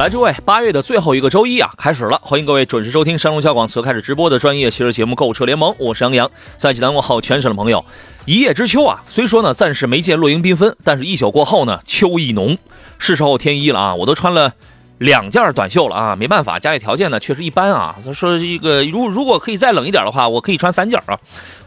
[0.00, 7.84] 来，诸位，八月的最后一个周一啊，开始了，欢迎各位准时收听山东小广此刻开始直播的专业汽车节目《购车联盟》，我是杨洋，在济南问候全省的朋友。
[8.24, 12.56] 一叶知秋啊，虽说呢暂时没见落英缤纷，但是一宿过后呢，秋意浓，
[12.98, 14.54] 是时候添衣了啊，我都穿了。
[14.96, 17.96] 两件短袖了啊，没办法，家里条件呢确实一般啊。
[18.02, 21.18] 所以说这个如如果可以再冷一点的话，我可以穿三件啊。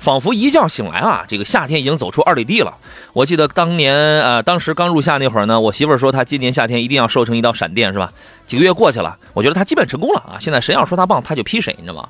[0.03, 2.75] 仿佛一觉醒来啊，这个夏天已经走出二里地了。
[3.13, 8.11] 我记得当年呃，当时刚入夏那会儿呢，我媳妇儿说她今年夏天一定要瘦成一道闪电，是吧？
[8.45, 10.35] 几个月过去了，我觉得她基本成功了啊。
[10.41, 12.09] 现在谁要说她棒，她就批谁，你知道吗？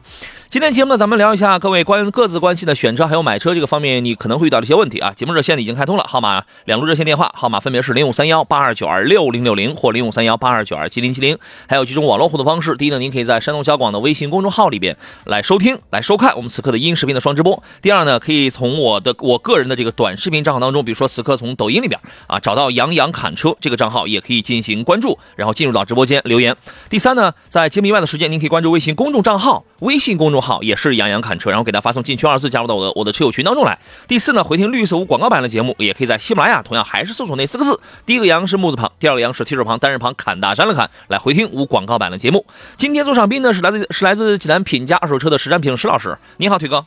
[0.50, 5.12] 今天节目呢，咱们聊一下各位关各自关心的选车还有买车这个方面，你可能会遇到的一些问题啊。
[5.16, 11.38] 节目热线已经开通了，号码两路热线电话号码分别是零五三幺八二九二六零六零或零五三幺八二九二七零七零，
[11.68, 12.76] 还有几种网络互动方式。
[12.76, 17.64] 第一呢，您可以在山东小广的微信公众号里边来收听、来收看我们此刻的音视频的双直播。
[17.84, 26.56] 第二呢，可以从我的我个人的这个短视频账号当中，比如说此刻从抖音里边啊找到杨洋侃车这个账号，也可以进行关注，然后进入到直播间留言。
[26.90, 31.20] 第三呢，在节目以外的时间，您可以关注微信公众账号，微信公众号也是杨洋。
[31.20, 33.78] 看车，然后给他发送进群二字，加入到我的我的车友群当中来。
[34.08, 37.78] 第四呢，回听绿色无广告版的节目，也可以在喜马拉雅，同样还是搜索那四个字。
[38.06, 42.46] 第一个杨是木字旁，第二个杨是提手旁，单人旁，砍大山了砍，来回听无广告版的节目。
[42.78, 46.86] 今天做上宾呢是来自是来自济南品家二手车的实战品石老师，你好，腿哥。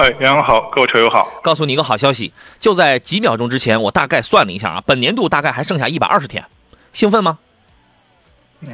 [0.00, 1.30] 哎，杨好，各位车友好。
[1.42, 6.42] 告诉你一个好消息，就在几秒钟之前，我大概算了一下啊，本年度大概还剩下一百二十天，
[6.94, 7.38] 兴奋吗？
[8.62, 8.70] 嗯。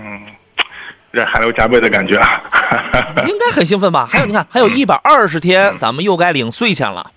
[1.12, 2.42] 有点汗流浃背的感觉啊，
[3.26, 4.06] 应该很兴奋吧？
[4.06, 7.10] 还有，你看，还有一百二十天，咱们又该领税钱了，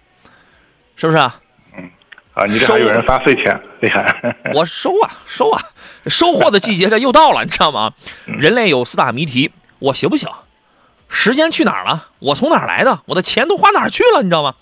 [0.95, 1.39] 是不是啊？
[1.77, 1.91] 嗯，
[2.33, 4.15] 啊，你这还有人发税钱，厉害！
[4.55, 5.61] 我收啊，收啊，
[6.07, 7.91] 收获的季节这又到了，你知道吗？
[8.25, 10.29] 人类有四大谜题：我行不行？
[11.09, 12.07] 时间去哪儿了？
[12.19, 13.01] 我从哪儿来的？
[13.07, 14.21] 我的钱都花哪儿去了？
[14.21, 14.53] 你知道吗？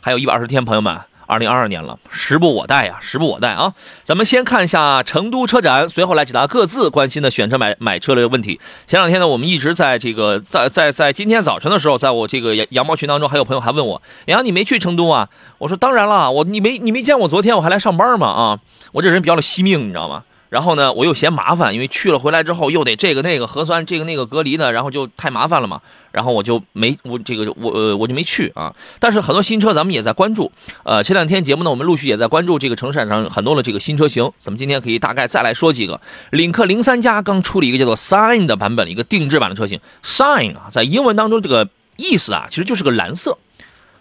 [0.00, 1.00] 还有一百二十天，朋友们。
[1.26, 3.72] 二零二二年了，时不我待呀，时不我待啊！
[4.02, 8.60] 咱们先看一下成都车展，随后来解答各自关心的选车买买车的问题。
[8.88, 15.28] 前两天呢，我们一直在这个在在在今天早晨的时候，在我这个羊羊毛群当中，还有朋友还问我，杨你没去成都啊？
[15.58, 18.26] 我说当然了，我你没你没见我昨天我还来上班吗？
[18.26, 18.58] 啊，
[18.90, 20.24] 我这人比较的惜命，你知道吗？
[20.50, 25.80] 然后呢，我又嫌麻烦，因为去了回来之后又得这个那个核酸，这个那个隔离的，然后就太麻烦了嘛。
[26.10, 28.74] 然后我就没我这个我呃我就没去啊。
[28.98, 30.50] 但是很多新车咱们也在关注，
[30.82, 34.24] 呃，前两天节目呢，我们陆续也在关注这个城市上很多的这个新车型。
[34.38, 36.00] 咱们今天可以大概再来说几个。
[36.30, 39.78] 领克零三加刚出了一个叫做 Sign 的版本，一个定制版的车型。
[40.02, 43.38] Sign 啊，在英文当中这个意思啊，其实就是个蓝色。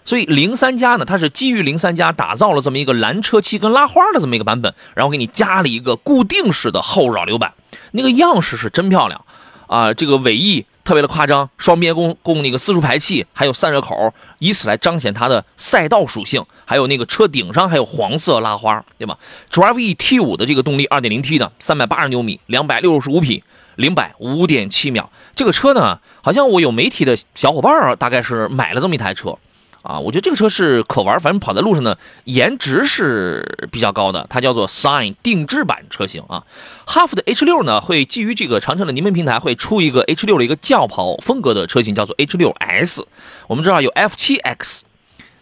[0.09, 7.53] 所以零三加呢，它是基于零三加打造了这么一个蓝车漆跟拉花的这么一个版本，然后给你加了一个固定式的后扰流板，
[7.92, 9.24] 那个样式是真漂亮
[9.68, 9.94] 啊！
[9.94, 16.44] 这个尾翼特别的夸张，双边供供那个四出排气，还有散热口，以此来彰显它的赛道属性。
[16.66, 19.16] 还有那个车顶上还有黄色拉花，对吧
[19.52, 23.44] ？Drive E T 五的这个动力，二点零 T 的，三百八十牛米，两百六十五匹，
[23.76, 25.12] 零百五点七秒。
[25.36, 29.38] 这个车呢，好像我有媒体的小伙伴大概是买了这么一台车。
[29.81, 34.28] 啊，我觉得这个车是可玩，反正跑在路上呢，颜值是比较高的。
[34.29, 36.44] 它叫做 Sign 定制版车型啊。
[36.85, 43.07] 哈弗的 H 六呢，会基于这个长城的柠檬平台，会出一个 H 六的一个轿跑风格的车型，叫做 H 六 S。
[43.47, 44.85] 我们知道有 F 七 X，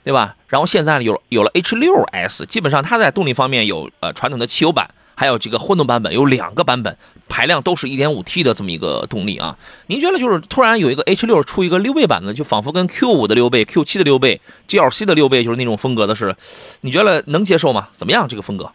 [0.03, 0.35] 对吧？
[0.47, 4.89] 然后现在有有了 H 六 S，基本上它在动力方面有呃传统的汽油版。
[5.17, 6.95] 还有这个混动版本有两个版本，
[7.27, 9.57] 排量都是一点五 T 的这么一个动力啊。
[9.87, 16.35] 您觉得就是突然有一个 H 六出一个溜背版的，就仿佛跟 Q 五的溜背、Q 七的溜背、GLC 的溜背就是那种风格的是，
[16.81, 17.87] 你觉得能接受吗？
[17.93, 18.69] 怎么样这个风格？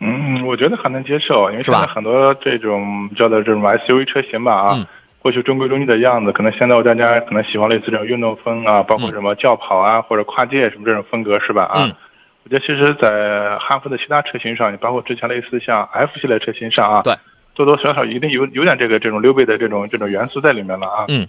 [0.00, 4.88] 嗯，我觉得还能接受，因为现在很多这种叫做这种 SUV 车型吧啊，
[5.20, 11.96] 过去中规中矩的样子，可能现在大家可能喜欢类似这种运动风啊，包括什么轿跑啊或者跨界什么这种风格是吧啊？
[12.44, 17.16] 我觉得其实，在汉弗的其他车型上，你包括之前类似像 F 系列车型上啊，对，
[17.54, 21.06] 多多少少一定有有点这个这种溜背的这种这种元素在里面了啊。
[21.08, 21.26] 嗯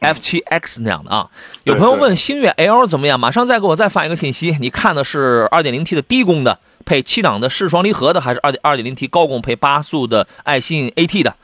[0.00, 1.28] ，F 七 X 那样的啊。
[1.64, 3.20] 有朋友问星越 L 怎么样？
[3.20, 4.56] 马上再给我再发一个信息。
[4.58, 11.34] 你看的是 2.0T 的低功的配七档的湿双离合的，还是2 2.0T 高功配八速的爱信 AT 的？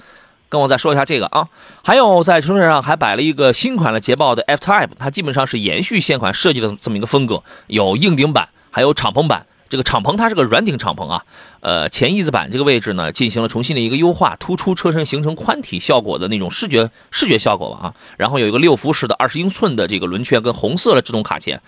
[0.48, 1.46] 跟我再说一下这个啊。
[1.84, 8.48] 还有在车上还摆了一个新款的捷豹的 F Type，它基本上是延续现款设计的这么一个风格，有硬顶版。
[8.70, 11.24] 还有敞篷版，这个敞篷它是个软顶敞篷啊，
[11.60, 17.94] 呃，前翼子板这个位置呢进行了重新的一个优化，突出车身形成宽体效果的那种视觉视觉效果吧啊。
[18.16, 21.60] 然后有一个六辐式的二十英寸的这个轮圈跟红色的制动卡钳，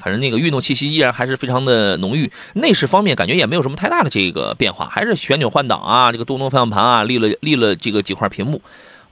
[0.00, 2.30] 反正那个运动气息依然还是非常的浓郁。
[2.54, 8.62] 内饰方面感觉也没有什么太大的这个变化，还是旋钮换挡啊，这个多功能方向盘啊，立了立了这个几块屏幕。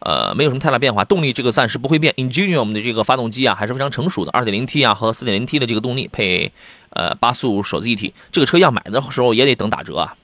[0.00, 2.14] 呃，没有什么太大变化，动力这个暂时不会变。
[2.16, 6.52] Ingenium 的这个发动机啊，还是非常成熟的，2.0T 啊和 4.0T 的这个动力配
[6.90, 8.14] 呃八速手自一体。
[8.32, 10.14] 这个车要买的时候也得等打折啊，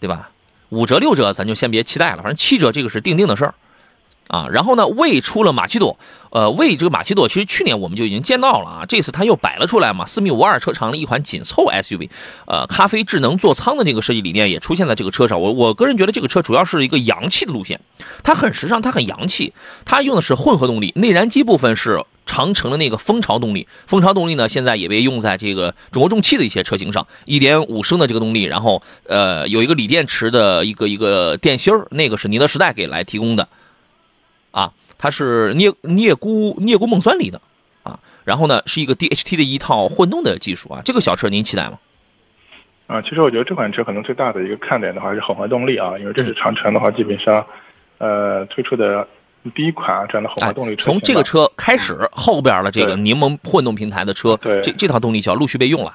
[0.00, 0.30] 对吧？
[0.70, 3.54] 五折六折咱就先别期待了，反正七折这个是定定的事儿。
[4.26, 5.98] 啊，然后呢，魏出了马奇朵，
[6.30, 12.08] 呃，魏这个马奇朵其实去年我们就已经见到了啊，这次它又摆了出来嘛，四米五二车长的一款紧凑 SUV，
[12.46, 15.38] 呃，咖啡智能座舱的这个设计理念也出现在这个车上。
[15.38, 17.78] 我我个人觉得这个车主要是一个洋气的路线，
[18.22, 19.52] 它很时尚，它很洋气，
[19.84, 33.48] 它用的是混合动力，内燃机部分是长城的那个蜂巢动力，蜂巢动力呢现在也被用在这个中国重汽的一些车型上，一点五升的这个动力，然后呃有一个锂电池的一个一个电芯儿，那个是宁德时代给来提供的。
[34.50, 37.40] 啊，它是镍镍钴镍钴锰酸锂的，
[37.82, 41.78] 啊，然后呢是一个 DHT 的一套混动的技术啊，这个小车您期待吗？
[42.86, 47.44] 啊，其实我觉得这款车可能最大的一个看点的话是混合动力啊，因为这是长城的话基本上，
[47.98, 49.04] 呃推出的
[49.50, 50.84] 第一款这样的后排动力车。
[50.84, 55.94] 从这个车开始，后边的这个柠檬混动平台的车，这这套动力就要陆续被用了。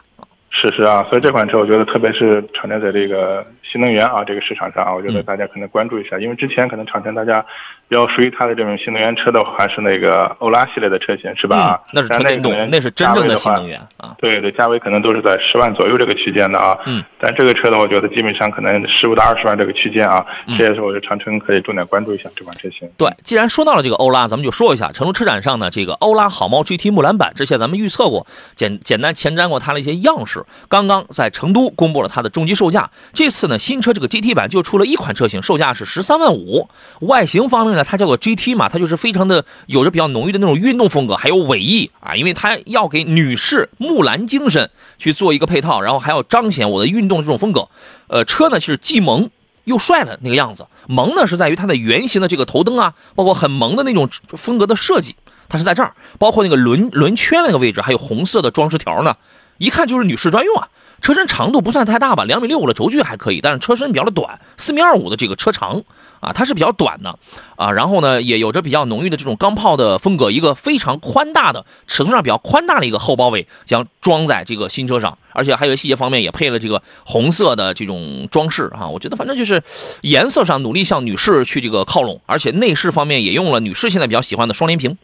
[0.51, 7.45] 是是啊，所以这款车我觉得特别是长城在这个新能源啊这个市场上啊，我觉得大家可能关注一下，因为之前可能长城大家。
[7.89, 11.81] 比较熟悉它的这种新能源车的话，是那个欧拉系列的车型，是吧？
[11.91, 14.15] 那是纯电动，那是真正的新能源啊。
[14.19, 16.77] 对对，价位可能都是在十万左右这个区间的啊。
[16.85, 17.03] 嗯。
[17.19, 20.23] 但这个车呢，我觉得基本上可能十五到二十万这个区间啊。
[20.45, 20.55] 嗯。
[20.55, 22.87] 这也是我觉得长城可以重点关注一下这款车型。
[22.95, 30.38] 对，既然说到了这个欧拉，咱们就说一下成都车展上呢，这个欧拉好猫 GT 木兰版，之前咱们预测过，简简单前瞻过它的一些样式。
[30.67, 32.91] 刚刚在成都公布了它的终极售价。
[33.13, 36.67] 这次呢，新车这个 GT 版就出了一款车型，售价是十三万五。
[36.99, 38.49] 外形方面呢，它叫做 GT。
[38.49, 47.69] 嘛，它就是非常的有着比较浓郁的那种运动风格，还有尾翼啊，因为它要给女士木兰精神去做一个配套，然后还要彰显我的运动这种风格。
[48.07, 49.29] 呃，车呢是既萌
[49.65, 55.15] 又帅的那个样子，萌呢是在于它的圆形的这个头灯啊，包括很萌的那种风格的设计，
[55.47, 59.15] 它是在这儿，包括那个轮轮圈那个位置，还有红色的装饰条呢，
[59.59, 60.67] 一看就是女士专用啊。
[61.01, 65.83] 车身长度不算太大吧，两米六五的轴距还可以，但是车身比较的短，四米二五的这个车长。
[66.19, 67.17] 啊，它是比较短的，
[67.55, 79.63] 啊，然后呢，也有着比较浓郁的这种钢炮的风格，一个非常宽大的尺寸上比较宽大的一个后包围将装在这个新车上，而且还有细节方面也配了这个红色的这种装饰啊，我觉得反正就是
[80.01, 84.97] 颜色上努力向女士去这个靠拢，而且内饰方面也用了女士现在比较喜欢的双联屏，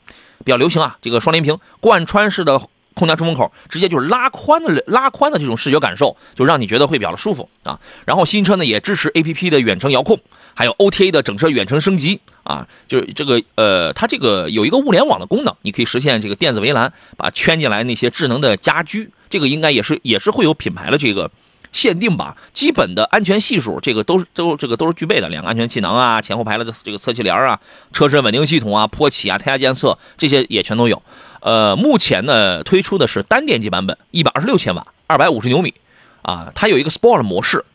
[0.43, 2.59] 比较流行啊，这个双联屏贯穿式的。
[2.95, 7.79] 空调出风口直接就是拉宽的拉宽的这种视觉感受，就让你觉得会比较的舒服啊。
[8.05, 10.19] 然后新车呢也支持 A P P 的远程遥控，
[10.53, 12.67] 还有 O T A 的整车远程升级啊。
[12.87, 21.29] 就是这个呃，它这个有一个物联网的功能，你可以实现这个电子围栏，把圈进来那些智能的家居，这个应该也是也是会有品牌的这个
[21.75, 22.37] 限定吧。
[22.53, 27.59] 基本的安全系数，这个都是都这个都是具备的，两个安全气囊啊，前后排的这个侧气帘啊，
[27.91, 31.03] 车身稳定系统啊，坡起啊，胎压监测这些也全都有。
[31.41, 35.73] 呃，目前呢推出的是单电机版本，一百二十六千瓦，二百五十牛米，
[36.21, 37.65] 啊，它有一个 Sport 模式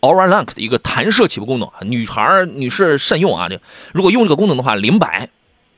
[0.00, 3.58] ，Aura Link 的一个弹射起步功能，女孩女士慎用啊，这
[3.92, 5.30] 如果用这个功能的话，零百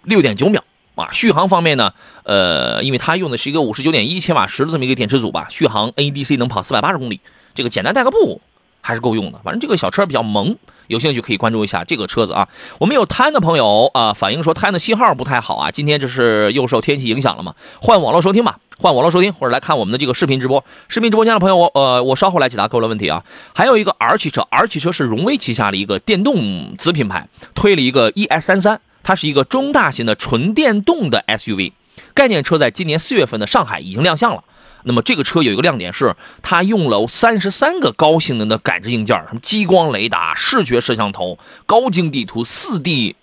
[0.03, 0.63] 六点九秒
[0.97, 1.09] 啊。
[1.13, 7.21] 续航方面呢，呃，因为它用的是一个五十九点一千瓦时的这么一个电池组吧，续航 NEDC 能跑四百八十公里，
[7.61, 8.41] 这个简单带个步
[8.81, 9.39] 还是够用的。
[9.45, 10.57] 反正这个小车比较萌。
[10.87, 12.49] 有兴趣可以关注一下这个车子啊。
[12.81, 15.71] 我们有摊的朋友啊，反映说摊的信号不太好啊。
[15.71, 17.55] 今天这是又受天气影响了嘛？
[17.81, 20.65] 换网络收听吧，换网络收听或者来看我们的这个视频直播。
[20.89, 23.25] 视频直播间的朋友，我呃，我稍后来解答各位的问题啊。
[23.55, 31.71] 还有一个 R 汽车，R 汽车是荣威旗下的一个电动子品牌，推了一个 ES 三三，它是一个中大型的纯电动的 SUV，
[32.15, 34.43] 概念车在今年四月份的上海已经亮相了。
[34.85, 43.17] 那么这个车有一个亮点是，它用了三十三个高性能的感知硬件，什么激光雷达、视觉摄像头、高精地图、四 D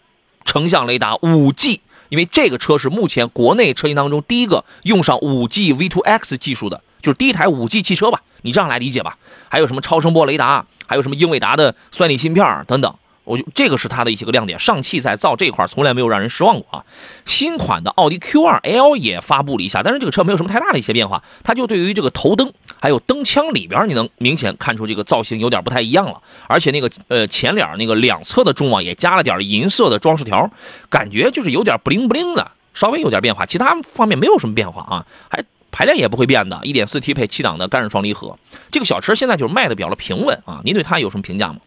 [0.45, 9.17] 成像雷达、五 G，因为这个车是目前国内车型当中第一个用上五 G V2X 技术的，就是第一台五 G 汽车吧，你这样来理解吧。
[9.49, 12.95] 还有什么超声波雷达，还有什么英伟达的算力芯片等等。
[13.27, 16.83] 我就这个是它的一些个亮点，上汽在造这块从来没有让人失望过啊。
[17.25, 26.21] 新款的奥迪 Q2L 也发布了一下，但是这个车没有什么太大的一些变化，它就对于这个头灯还有灯腔里边，你能明显看出这个造型有点不太一样了。
[26.47, 30.49] 而且那个呃前脸那个两侧的中网也加了点银色的装饰条，
[30.89, 38.39] 感觉就是有点不灵不灵的，稍微有点变化，其他方面没有什么变化啊，还排量也不会变的，1.4T 配七档的干式双离合，
[38.71, 40.61] 这个小车现在就是卖的比较的平稳啊。
[40.63, 41.57] 您对它有什么评价吗？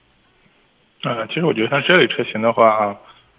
[1.03, 2.95] 呃，其实我觉得像这类车型的话，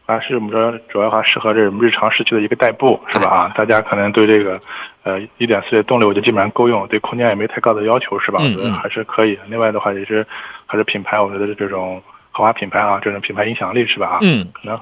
[0.05, 3.29] 还是我们说主要还适合这种日常市区的一个代步，是吧？
[3.29, 4.59] 啊，大家可能对这个
[5.03, 8.39] 呃一点四的动力，我觉得基本上够用，对空间也没太高的要求，是吧？
[8.41, 9.37] 我觉得还是可以。
[9.47, 10.25] 另外的话，也是
[10.65, 12.01] 还是品牌，我觉得这种
[12.31, 14.07] 豪华品牌啊，这种品牌影响力，是吧？
[14.07, 14.79] 啊，嗯，可能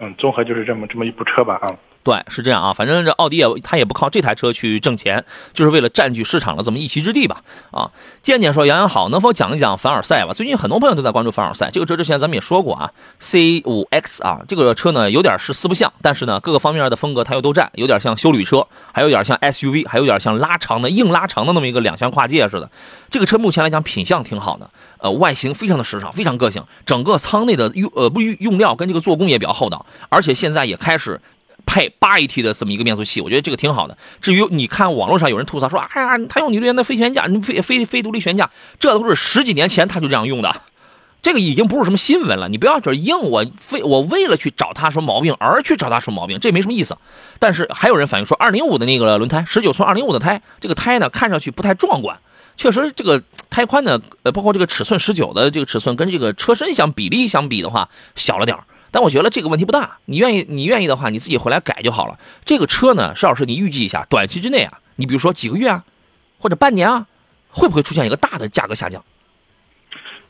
[0.00, 1.68] 嗯，综合就是这么这么一部车吧，啊。
[2.04, 7.42] 对，是这样啊，反正这奥迪也他也不靠这台车去挣钱，就是为了占据市场的这么一席之地吧。
[7.70, 7.90] 啊，
[8.22, 10.34] 健健说杨洋好，能否讲一讲凡尔赛吧？
[10.34, 22.70] 最近很多朋友都在关注凡尔赛这个车，之前咱们也说过啊，C 五 X 啊，这个车呢有点是四不像，但是呢各个方面的风格它又都占，有点像修旅车，还有点像 SUV，还有点像拉长的硬拉长的那么一个两厢跨界似的。
[23.08, 24.68] 这个车目前来讲品相挺好的，
[24.98, 31.18] 呃，外形非常的时尚，非常个性，整个舱内的用呃不用料跟这个做工也比较厚道，而且现在也开始。
[31.66, 33.96] 配八 AT 的这么一个变速器，我觉得这个挺好的。
[34.20, 40.62] 至于你看网络上有人吐槽说，哎呀，他用纽约的非悬架，非非非独立悬架，这都是十几年前他就这样用的，
[41.22, 42.48] 这个已经不是什么新闻了。
[42.48, 46.96] 你不要就硬我非我为了去找他什么毛病而去找他什么毛病，这没什么意思。
[47.38, 52.18] 但是还有人反映说，二零五的那个轮胎，十九寸二零五的胎，这个胎呢看上去不太壮观，
[52.56, 58.64] 确实这个胎宽呢，呃，包括这个尺寸十九的这个尺寸跟这个车身相比例相比的话，小了点儿。
[58.94, 62.16] 但我觉得这个问题不大，你愿意你愿意的话，你自己回来改就好了。
[62.44, 65.82] 这个车呢，邵老师，你预计一下，短期之内啊，你比如说几个月啊，
[66.38, 67.08] 或者半年啊，
[67.50, 69.02] 会不会出现一个大的价格下降？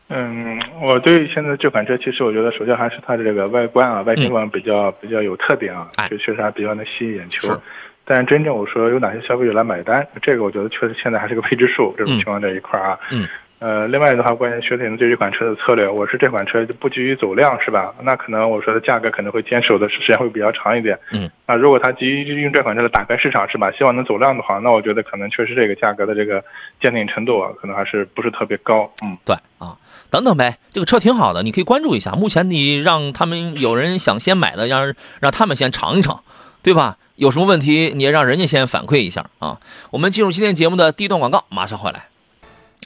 [0.08, 7.60] 嗯，我对现在这款车，其实我觉得首先还是它的这个外观啊，外形观比较比较有特点啊，就确实还比较能吸引眼球。
[8.06, 11.94] 但真正我说有哪些消费者来买单，这个我觉得确实现在还是个未知数。
[11.98, 13.28] 这种情况这一块啊，嗯。
[13.64, 17.94] 呃，另外的话，关于雪铁龙对这款车的策略，我是这款车不急于走量，是吧？
[18.02, 20.98] 那可能我说的价格可能会坚守的时间会比较长一点。
[21.12, 23.72] 嗯，那，如果他急于用这款车来打开市场，是吧？
[23.72, 26.44] 希望能走量的话，那我觉得可能确实这个价格的这个
[26.78, 28.92] 坚定程度啊，可能还是不是特别高。
[29.02, 29.74] 嗯，对啊，
[30.10, 32.12] 等等呗，这个车挺好的，你可以关注一下。
[32.12, 36.22] 目前你让他们有人想先买的，让让他们先尝一尝，
[36.62, 36.98] 对吧？
[37.16, 39.58] 有什么问题你也让人家先反馈一下啊。
[39.90, 42.08] 我们进入今天节目的第一段广告，马上回来。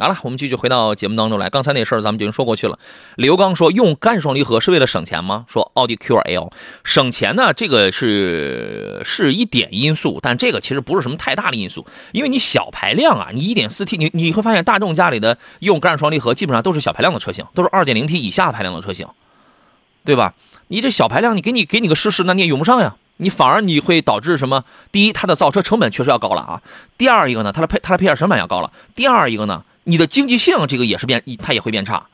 [0.00, 1.50] 好了，我们继续回到节目当中来。
[1.50, 2.78] 刚才那事儿咱们已经说过去了。
[3.16, 5.44] 刘刚说用干双离合是为了省钱吗？
[5.48, 6.52] 说奥迪 Q2L
[6.84, 19.08] 省钱呢，这个是是一点因素，但这个其实不是什么太大的因素，因为你小排量啊，你 1.4T，你你会发现大众家里的用干双离合基本上都是小排量的车型，都是 2.0T 以下排量的车型，
[20.04, 20.34] 对吧？
[20.68, 22.94] 你这小排量，你给你给你个试试，那你也用不上呀。
[23.16, 24.62] 你反而你会导致什么？
[24.92, 26.62] 第一，它的造车成本确实要高了啊。
[26.96, 28.70] 第二一个呢，它的配它的配件成本要高了。
[28.94, 29.64] 第二一个呢？
[29.88, 32.06] 你的经济性这个也是变，它也会变差，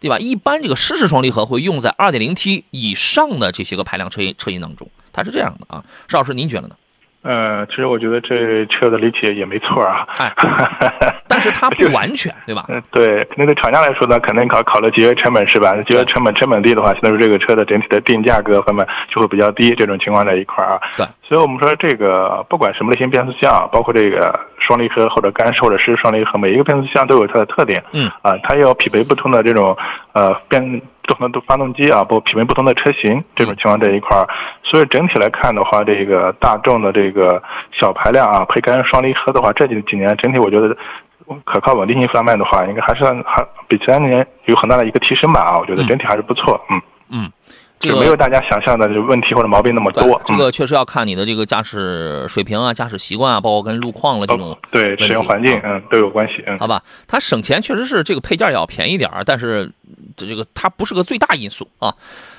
[0.00, 0.18] 对吧？
[0.18, 5.84] 一般这个湿式双离合会用在 2.0T 以上的这些个排量车车型当中，它是这样的啊。
[6.08, 6.76] 邵老师，您觉得呢？
[7.22, 10.32] 呃，其实我觉得这车的理解也没错啊，哎，
[11.28, 12.64] 但是它不完全，对吧？
[12.68, 15.76] 嗯，对，肯定对厂家来说呢，肯定考考虑节约成本是吧？
[15.82, 20.80] 节约成本，成本低的话，相当于这个车的整体的定价各方面就会比较低，这种情况在一块儿啊。
[20.96, 29.76] 对，所以我们说这个不管什么类型变速箱，包括这个双离合或者干式或者湿式双离合，每一个变速箱都有它的特点，嗯，啊，它要匹配不同的这种
[30.12, 30.82] 呃变。
[31.02, 34.26] 不同的发动机啊，不匹配不同的车型，这种情况这一块儿，
[34.62, 37.42] 所以整体来看的话，这个大众的这个
[37.72, 40.76] 小排量啊，配干双离合的话，这几几年整体我觉得
[41.44, 46.80] 可靠稳定性方面的话，应该还是还比前年有很大的一个提升吧啊，我觉得整体还是不错，嗯
[47.10, 47.32] 嗯。
[47.88, 50.20] 就没有大家想象的就问题或者毛病那么多。
[50.24, 56.58] 这个确实要看你的这个驾驶水平啊、驾驶习惯啊，包括跟路况了这种对使用环境嗯都有关系嗯。
[56.58, 59.70] 好吧，它省钱确实是这个配件要便宜点但是
[60.16, 61.94] 这这个它不是个最大因素啊。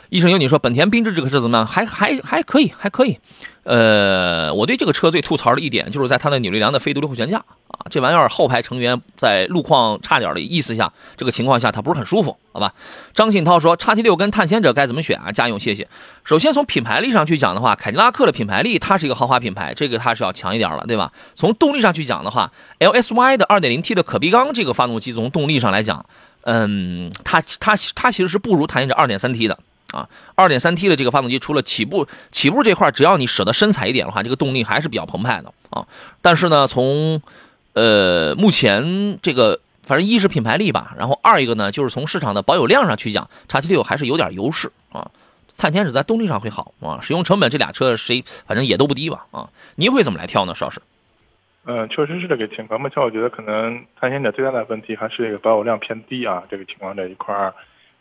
[0.10, 1.66] 医生有你说本田缤智这个车怎么样？
[1.66, 3.18] 还还还可以，还可以。
[3.64, 7.46] 呃，我对这个车最吐槽的一点就是在它的扭力梁的非独立后悬架啊，
[7.90, 12.74] 这玩意儿后排成员在路况差点的意思下，这个情况下它不是很舒服，好吧？
[13.13, 15.32] 张信涛说，叉 T 六跟探险者该怎么选啊？
[15.32, 15.88] 家用，谢谢。
[16.24, 21.12] 首先从品牌力上去讲的话，凯迪拉克的品牌力它是一个豪华品牌，这个它是要强一点了，对吧？
[21.36, 26.06] 从动力上去讲的话，LSY 的 2.0T 的可比缸这个发动机从动力上来讲，
[26.44, 29.60] 嗯，它它它其实是不如探险者 2.3T 的。
[29.92, 35.86] 啊，二点三 T 的这个发动机，除了起步起步这块，只要你舍得深踩一点的话，这个动力还是比较澎湃的啊。
[36.20, 37.22] 但是呢，从
[37.74, 45.12] 呃目前这个，反正一是品牌力吧，然后二一个呢，就是从市场的保有量上去讲，叉 T 六还是有点优势啊。
[45.56, 49.50] 探险者在动力上会好啊，使用成本这俩车谁反正也都不低吧啊。
[49.75, 50.82] 您会怎么来挑呢，邵老师？
[51.65, 52.82] 嗯，确实是这个情况。
[52.82, 57.53] 目前我觉得可能探险者最大的问题还是这个保有量偏低啊，这个情况这一块儿。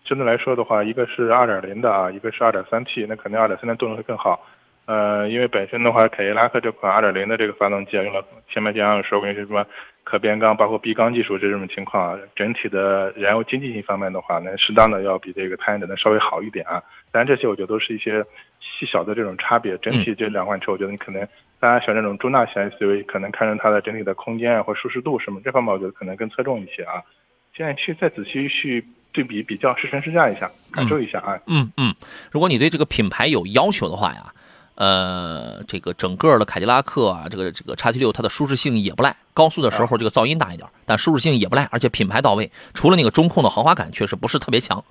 [0.04, 4.44] 相对来说的话，一个是二点零的啊，一个是二点三 T，那肯定二点三的动力会更好。
[4.84, 9.64] 呃，因为本身的话，凯迪拉克这款2.0的这个发动机啊，用了前面讲说过一些什么
[10.02, 16.82] 可变缸，包括闭缸技术这种情况啊，整体的燃油经济性方面的话呢，适当的要比这个泰安的稍微好一点啊。
[17.12, 18.24] 当然这些我觉得都是一些
[18.58, 21.26] 细小的这种差别，整体这两款车，我觉得你可能
[21.60, 27.00] 大家选这种中大型 SUV，可能看中它的整体的空间啊或舒适度什么这方面，我觉得可能更侧重一些啊。
[27.56, 31.38] 现在去再仔细去对比比较试乘试驾一下，感受一下啊。
[31.46, 31.94] 嗯嗯，
[32.32, 34.31] 如果你对这个品牌有要求的话呀。
[34.74, 39.16] 呃，这个整个的凯迪拉克啊，这个这个叉 T 六，它的舒适性也不赖。
[39.34, 42.50] 高速的时候这个噪音大一点，但舒适性也不赖，而且品牌到位。
[42.74, 44.82] 除了那个中控的豪华感确实不是特别强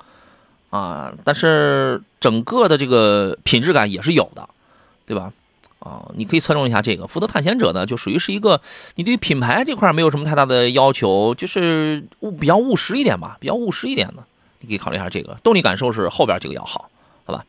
[0.70, 4.48] 啊，但是整个的这个品质感也是有的，
[5.06, 5.34] 对吧？
[5.80, 7.08] 啊，你可以侧重一下这个。
[7.08, 8.62] 福特探险者呢，就属于是一个
[8.96, 14.24] 你对品牌这块没有什么太大的要求，就是务比较务实一点吧，比较务实一点的，
[14.60, 15.36] 你可以考虑一下这个。
[15.44, 16.88] 动力感受是后边这个要好，
[17.26, 17.44] 好吧？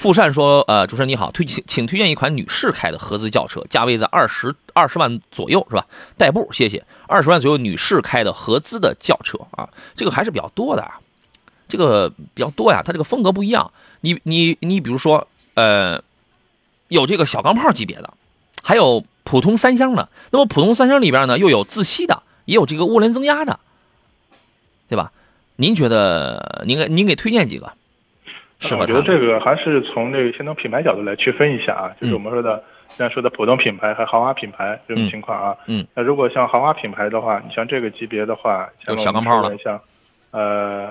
[0.00, 5.86] 富善说：“呃，主持人你好，推请请推荐一款女士开的合资轿车，价位在二十二十万左右，是吧？
[6.16, 6.82] 代步，谢谢。
[7.06, 11.00] 二十万左右女士开的合资的轿车啊，这个还是比较多的，啊，
[11.68, 12.82] 这个比较多呀。
[12.82, 16.02] 它这个风格不一样，你你你，比如说，呃，
[16.88, 18.14] 有这个小钢炮级别的，
[18.62, 20.08] 还有普通三厢的。
[20.30, 23.60] 那么普通三厢里边呢，又有自吸的，也有这个涡轮增压的，
[24.88, 25.12] 对吧？
[25.56, 27.70] 您觉得您给您给推荐几个？”
[28.78, 35.56] 我觉得这个还是从这个先从品牌角度来区分一下啊，就是我们说的现在说的普通品牌和豪华品牌这种情况啊。
[35.66, 35.86] 嗯。
[35.94, 39.80] 那如果像豪华品牌的话，你像这个级别的话，像小钢炮了，像
[40.30, 40.90] 呃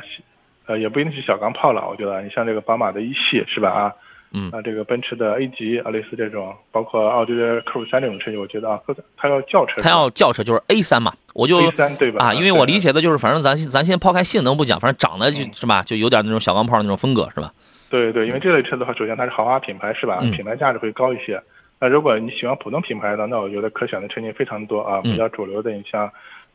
[0.65, 3.93] 呃也不一定是小钢炮了，我觉得你像这个宝马的一系是吧啊？
[4.31, 4.51] 嗯。
[4.51, 8.79] 啊，这个奔驰的 A 级啊，类似这种，包括奥迪的 Q 三这种车型，我觉得啊，
[9.17, 12.25] 它要轿车，它要轿车就是 A 三嘛，我就 A 三对吧？
[12.25, 17.53] 啊，因为我理解的就是，反正咱咱先抛开性能不讲，反正长得就是吧，就有点那种小钢炮那种风格是吧？
[17.89, 20.19] 对对，因为这类车的话，首先它是豪华品牌，是吧？
[20.35, 21.41] 品牌价值会高一些。
[21.81, 25.01] 那如果你喜欢普通品牌的，那我觉得可选的车型非常多啊。
[25.01, 26.05] 比较主流的，你像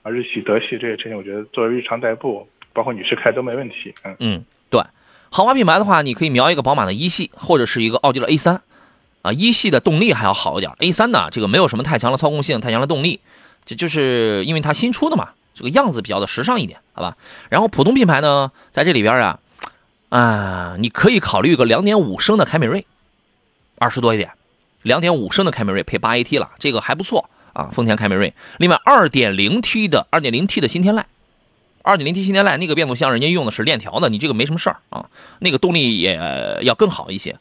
[0.03, 3.93] 啊日系、德系这些车型，我觉得作为日常代步，包括女士开都没问题。
[4.05, 4.81] 嗯嗯，对，
[5.35, 8.63] 豪华品牌的话，你可以瞄一个宝马的一系，或者是一个奥迪的 A 三
[9.23, 9.33] 啊。
[9.33, 13.19] 一系的动力还要好一点，A 三呢，这个没有什么太强的操控性、太强的动力，
[13.65, 17.17] 就就是因为它新出的嘛，这个样子比较的时尚一点，好吧？
[17.49, 19.41] 然后普通品牌呢，在这里边啊。
[20.11, 22.87] 啊，你可以考虑一个两点五升的凯美瑞，
[23.81, 24.31] 二十多一点，
[24.83, 27.71] 两点五升的凯美瑞配八 AT 了，这个还不错啊。
[27.73, 31.03] 丰田凯美瑞，另外二点零 T 的二点零 T 的新天籁，
[31.85, 36.19] 二点零 T 新天籁那个变速箱人家用的是链条的，你这个没什么事儿啊，那个动力也
[36.63, 37.39] 要更好一些。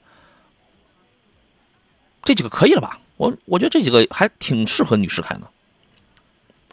[2.24, 3.00] 这几个可以了吧？
[3.18, 5.42] 我我觉得这几个还挺适合女士开的，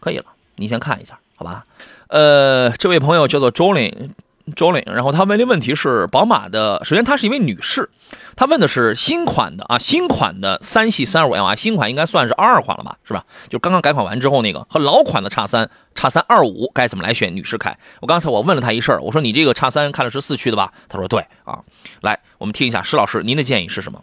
[0.00, 1.64] 可以了，你先看一下，好吧？
[2.08, 4.10] 呃，这位朋友叫做 Jolin。
[4.54, 7.88] 周领，然后他问的问题是宝马的，首先她是一位女士，
[8.36, 13.24] 她问的是新款的啊，新款的三系三二五 L 啊新款应该算是二二款了吧，是吧？
[13.48, 17.76] 就刚刚改款完之后那个和老款的叉三叉三二五该怎么来选女士开？
[18.00, 20.72] 我刚才我问了她一事儿，我说你这个叉三看的是四驱的吧？
[20.88, 21.60] 她说对啊，
[22.02, 24.02] 来我们听一下石老师您的建议是什么？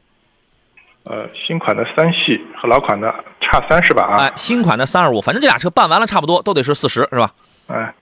[1.03, 4.03] 呃，新款的三系和老款的叉三是吧？
[4.03, 7.33] 啊，哎，新款的三二五，反正这俩车办完了差不多都得是四十是吧？
[7.67, 7.93] 哎。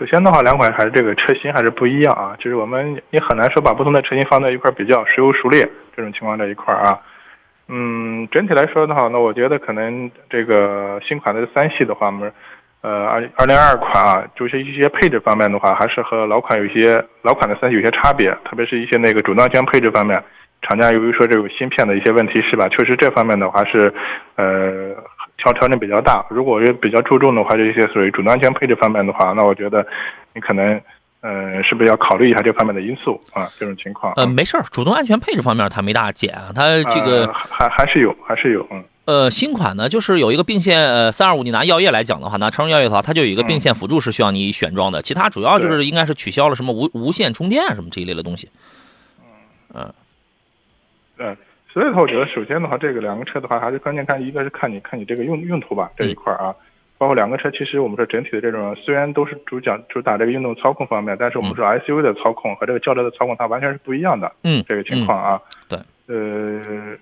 [0.00, 6.98] 首先的话，两款还是这个车型还是不一样啊，就是我们也很难说把不同的车型放在一块比较孰优孰劣这种情况在一块啊。
[7.68, 12.32] 嗯，整体来说的话，那我觉得可能这个新款的三系的话，我们
[12.80, 20.24] 呃二二零二款啊，就是一些配置方面的话，还是和老款有一些老款的三系有些差别，特别是一些那个主动安全配置方面，
[20.62, 22.66] 厂家由于说这个芯片的一些问题是吧？
[22.68, 23.92] 确实这方面的话是
[24.36, 24.96] 呃。
[25.42, 29.84] 调调整比较大，如果是比较注重的话，这些属于主动安全配置方面的话，那我觉得
[30.34, 30.80] 你可能，
[31.22, 33.48] 呃，是不是要考虑一下这方面的因素啊？
[33.58, 38.84] 这种情况，呃，没事儿，主动安全配置方面它没大减啊，它这个还还是有，还是有，嗯。
[39.06, 48.48] 呃，新款呢，就是有一个并线，呃，三二五，你拿药业来讲的话，拿长城药业的话，它就有一个并线辅助是需要你选装的，其他主要就是应该是取消了什么无无线充电什么这一类的东西，
[49.74, 49.92] 嗯，
[51.18, 51.36] 嗯。
[51.72, 56.52] 所以的话，我觉得首先的话，这个两个车的话，还是关键看一个是看你看你这个用用途吧这一块啊，
[56.98, 65.78] 包括两个车，其实我们说整体的这种虽然都是主讲主打这个运动操控方面，但是我们说 SUV 的操控和这个轿车的操控它完全是不一样的，嗯，这个情况啊，对，
[66.08, 66.96] 呃，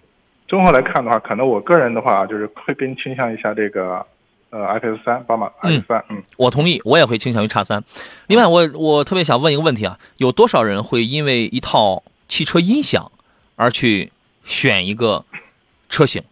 [0.46, 4.04] 综合来看的话，可能我个人的话就是会更倾向一下这个
[4.50, 7.82] 呃 X 三宝马 X 三，嗯，我同意，我也会倾向于叉三。
[8.26, 13.10] 另外，我我特别想问一个问题啊，有多少人会因为一套汽车音响
[13.56, 14.12] 而去？
[14.48, 15.24] 选一个
[15.88, 16.24] 车型，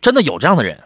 [0.00, 0.80] 真的有这样的人，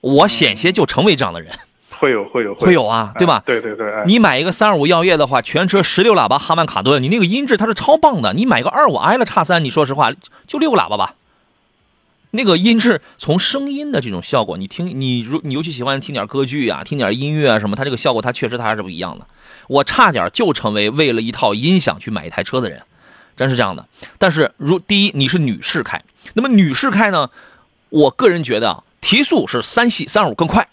[0.00, 1.52] 我险些就成为这样的人。
[1.98, 3.42] 会有会有会有啊，对吧？
[3.44, 3.92] 对对对。
[4.06, 8.32] 你买一个三二五耀夜的话，全车十六喇叭哈曼卡顿，你那个音质它是超棒的。
[8.32, 10.10] 你买个二五 i 了叉三，你说实话
[10.46, 11.14] 就六个喇叭吧，
[12.30, 19.26] 那个音质从声音的这种效果，你听你如你尤其喜欢听点歌剧啊，听点音乐啊什么，它这个效果它确实它还是不一样的。
[19.68, 22.82] 我差点就成为为了一套音响去买一台车的人，
[23.36, 23.86] 真是这样的。
[24.18, 26.02] 但是如第一你是女士开，
[26.34, 27.30] 那么女士开呢，
[27.88, 30.68] 我个人觉得啊，提速是三系三二五更快，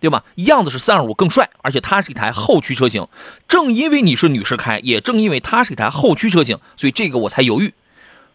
[0.00, 0.24] 对吧？
[0.36, 3.06] 样子是三二五更帅，而且它是一台后驱车型。
[3.48, 7.74] 正因为你是女士开，也正因为它是一台后驱车型，所以这个我才犹豫。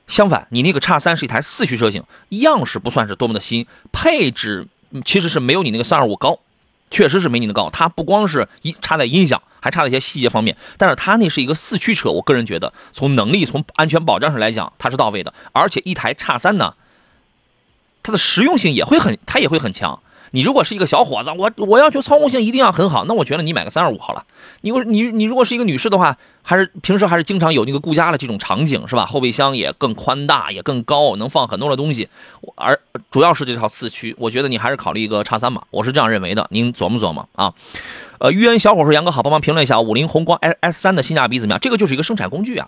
[0.07, 4.67] 相反，你那个叉三是一台四驱车型，样式不算是多么的新，配置
[5.03, 6.37] 其实是没有你那个三二五高，
[6.91, 7.71] 确实是没你的高。
[7.71, 10.55] 它不光是一差在音响，还差了一些细节方面。
[10.77, 15.33] 但是它那是一个四驱车，我个人觉得从能力、从安全保障上来讲，它是到位的。
[15.53, 16.75] 而且一台叉三呢，
[18.03, 19.99] 它的实用性也会很，它也会很强。
[20.35, 24.25] 你如果是一个小伙子，我我要求操控性一定要很好，那我觉得你买个三二五好了。
[24.59, 29.05] 你你你如果是一个女士的话，还是平时还是经常有那个顾家的这种场景是吧？
[29.05, 32.09] 后备箱也更宽大，也更高，能放很多的东西。
[32.55, 32.77] 而
[33.09, 36.45] 主要是这套四驱，我觉得你还是考虑一个叉三吧，我是这样认为的。
[36.51, 37.53] 您琢磨琢磨啊。
[38.19, 41.59] 呃，豫恩小伙说杨哥好，帮忙评论一下五菱宏光 S S 三的性价比怎么样？
[41.61, 42.67] 这个就是一个生产工具啊。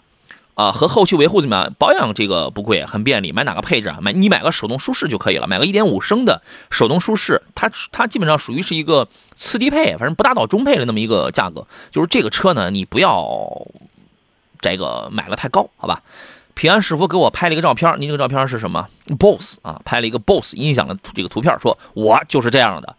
[0.58, 1.72] 啊，和后期维护怎么样？
[1.78, 3.32] 保养这个不贵，很便利。
[3.32, 4.00] 买哪个配置啊？
[4.02, 5.46] 买你买个手动舒适就可以了。
[5.46, 6.42] 买个1.5升的
[6.72, 11.68] 手动舒适，它它基本上属于是一个次低配，反正不大到中配的那么一个价格。
[11.92, 13.38] 就是这个车呢，你不要
[14.60, 16.02] 这个买了太高，好吧？
[16.56, 18.90] 平安师傅给我拍了一个照片，您这个照片是什么
[19.20, 22.96] ？BOSS 啊，拍了一个 BOSS 音响的这个图片，说我就是这样的，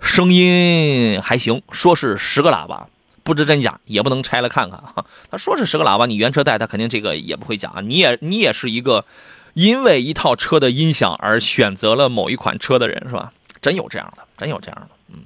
[0.00, 2.88] 声音还行，说是十个喇叭。
[3.28, 5.04] 不知真假，也不能拆了看看啊。
[5.30, 7.82] 他说是十个喇叭，你原车带，他肯定这个也不会讲啊。
[7.82, 9.04] 你也你也是一个
[9.52, 13.34] 因为一套车的音响而选择了某一款车的人是吧？
[13.60, 14.88] 真有这样的，真有这样的。
[15.12, 15.18] 嗯，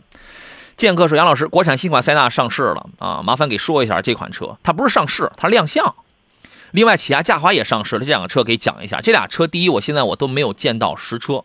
[0.76, 4.58] 剑客说杨老师，国产新款塞纳上市了啊，麻烦给说一下这款车。
[4.64, 5.94] 它不是上市，它亮相。
[6.72, 9.00] 另外，起亚嘉华也上市了，这两个车可以讲一下。
[9.00, 11.44] 这俩车，第一，我现在我都没有见到实车。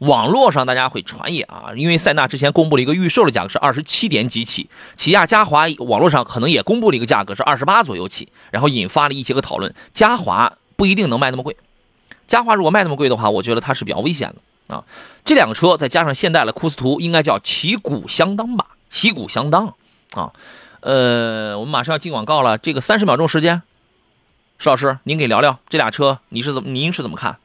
[0.00, 9.74] 网络上大家会传言啊，因为塞纳之前公布了一个预售的价格是二十七点几起，起亚嘉华网络上可能也公布了一个价格是二十八左右起，然后引发了一些个讨论。
[9.94, 11.56] 嘉华不一定能卖那么贵，
[12.26, 14.34] 嘉华如果卖那么贵的话，我觉得它是比较危险
[14.68, 14.84] 的啊。
[15.24, 18.66] 这两个车再加上现代的库斯图，应该叫旗鼓相当吧？
[18.88, 19.74] 旗鼓相当
[20.14, 20.32] 啊。
[20.80, 23.62] 呃，我们马上要进广告了，这个三十秒钟时间，
[24.58, 27.38] 石老师您给聊聊这俩车，你是怎么您是怎么看？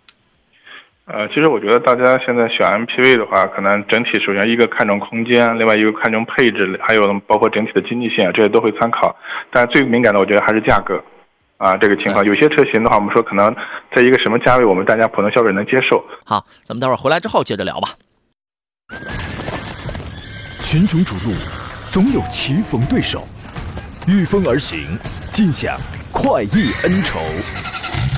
[1.14, 9.14] 呃，其实我觉得大家现在选 MPV 的话，可能整体首先一个看重空间，另外一个看重配置，还有包括整体的经济性，这些都会参考。
[9.52, 11.04] 但最敏感的，我觉得还是价格，
[11.58, 12.24] 啊，这个情况。
[12.24, 13.54] 有些车型的话，我们说可能
[13.94, 16.02] 在一个什么价位，我们大家普通消费者能接受。
[16.26, 17.90] 好，咱们待会儿回来之后接着聊吧。
[20.62, 21.36] 群雄逐鹿，
[21.90, 23.28] 总有棋逢对手，
[24.08, 24.98] 御风而行，
[25.30, 25.78] 尽享
[26.14, 27.20] 快意恩仇。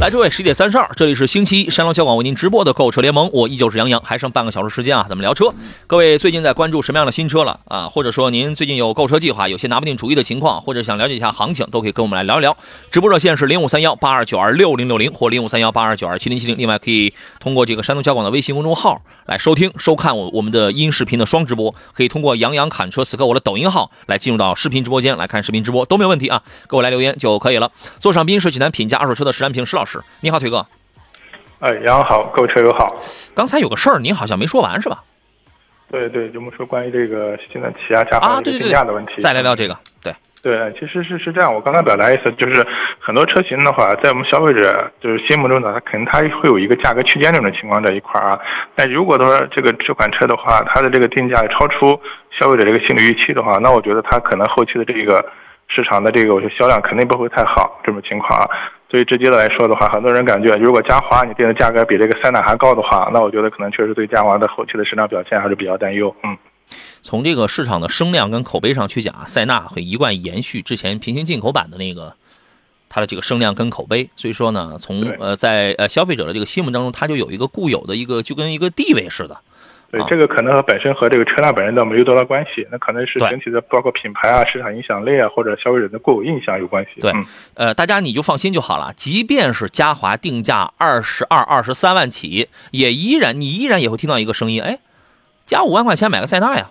[0.00, 5.54] 来，诸位，十点三十二，这里是星期一山东交广为您直播的购车联盟，我依旧是杨洋，还剩半个小时时间啊，咱们聊车。
[5.86, 7.88] 各位最近在关注什么样的新车了啊？
[7.88, 12.56] 或者说您最近有购车计划，有些拿不定主意的情况，或者想了解一下行情，都可以跟我们来聊一聊。
[12.90, 16.58] 直播热线是零五三幺八二九二六零六零或零五三幺八二九二七零七零。
[16.58, 27.70] 另外，可以通过这个山东交广的微信公众号来收听、收看我我们的音视频的双直播，可以通过杨洋侃车此刻我的抖音号来进入到视频直播间来看视频直播都没有问题啊，各位来留言就可以了。
[28.00, 30.00] 座上宾是济南品价二手车的石安平石老师。
[30.20, 30.66] 你好，腿哥。
[31.60, 32.94] 哎，杨好，各位车友好。
[33.34, 35.02] 刚才有个事儿，您好像没说完是吧？
[35.90, 39.12] 对对，就我们说关于这个现在起亚嘉华这个定价的问题。
[39.18, 39.76] 再来聊这个。
[40.02, 42.66] 对对，其实是是这样，我刚才表达意思就是，
[42.98, 48.40] 很多车型的话，在我们消费者就是心目中呢，它肯定它会有一个价格区间这种情况在一块儿啊。
[48.74, 52.00] 但如果说这个这款车的话，它的这个定价超出
[52.36, 55.24] 消费者这个心理预期的话，那我觉得它可能后期的这个
[55.68, 58.48] 市场的这个我觉得销量肯定不会太好这种情况啊。
[58.92, 66.14] 最直接的来说的话，很多人感觉，如果嘉华你定的价格比这个塞纳还高的话，那我觉得可能确实对嘉华的后期的市场表现还是比较担忧。
[66.22, 66.36] 嗯，
[67.00, 72.12] 从这个市场的声量跟口碑上去讲，塞纳会一贯延续之前平行进口版的那个
[72.90, 79.34] 它的这个声量跟口碑，所以说呢，从呃在呃消费者的这个心目当中，它就有一个固有的一个就跟一个地位似的。
[79.92, 86.98] 对，这个可能和本身和这个车辆本身倒没有多大关系，那可能是整体的包括品牌啊、市场影响力啊，或者消费者的固有印象有关系。
[86.98, 87.12] 对，
[87.52, 88.94] 呃，大家你就放心就好了。
[88.96, 94.78] 即便是嘉华定价二十二、二十三万起，也依然你依然也会听到一个声音，哎，
[95.44, 96.70] 加五万块钱买个塞纳呀。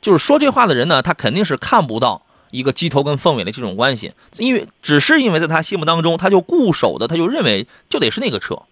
[0.00, 8.62] 就是说这话的人呢，他肯定是看不到一个鸡头跟凤尾的这种关系，因为只是因为在他心目当中，他就固守的，他就认为就得是那个车，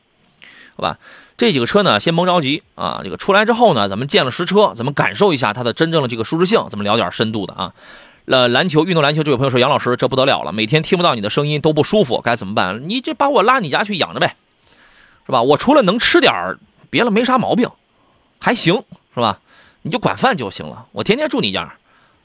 [0.79, 0.97] 好吧？
[1.37, 7.73] 这几个车呢，先甭着急啊，这个出来之后呢，咱们见了实车，咱们感受一下它的真正的这个舒适性，咱们聊点深度的啊。
[8.27, 12.89] 呃，篮球运动篮球这位朋友说，杨老师这不得了了，每天听不到你的声音都不舒服，该怎么办？
[12.89, 14.37] 你这把我拉你家去养着呗，
[15.27, 15.43] 是吧？
[15.43, 16.59] 我除了能吃点儿，
[16.91, 17.69] 别了没啥毛病，
[18.39, 19.41] 还行，是吧？
[19.83, 21.75] 你就管饭就行了，我天天住你家。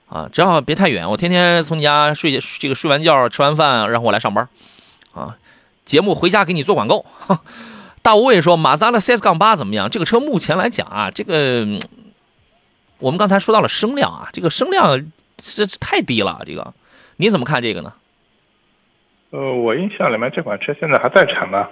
[0.10, 4.48] 啊，只要别太远，我天天从你家睡这个睡完觉吃完饭，然后我来上班，
[5.12, 5.38] 啊，
[5.86, 7.04] 节目回家给你做广告。
[8.04, 9.90] 大无畏说马自达的 CS 杠八怎么样？
[9.90, 11.66] 这个车目前来讲啊，这个
[13.00, 16.74] 我们刚才说到了声量啊，这个声量这太低了，这个
[17.18, 17.94] 你怎么看这个呢？
[19.32, 21.70] 呃，我印象里面这款车现在还在产吧？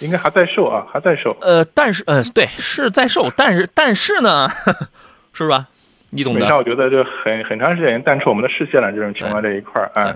[0.00, 1.36] 应该还在售啊，还在售。
[1.40, 4.48] 呃，但是呃，对，是在售，但是但是呢，
[5.34, 5.68] 是吧？
[6.10, 6.56] 你懂的。
[6.56, 8.90] 我觉得就很很长时间已经淡出我们的视线了。
[8.92, 10.14] 这种情况这一块儿，哎，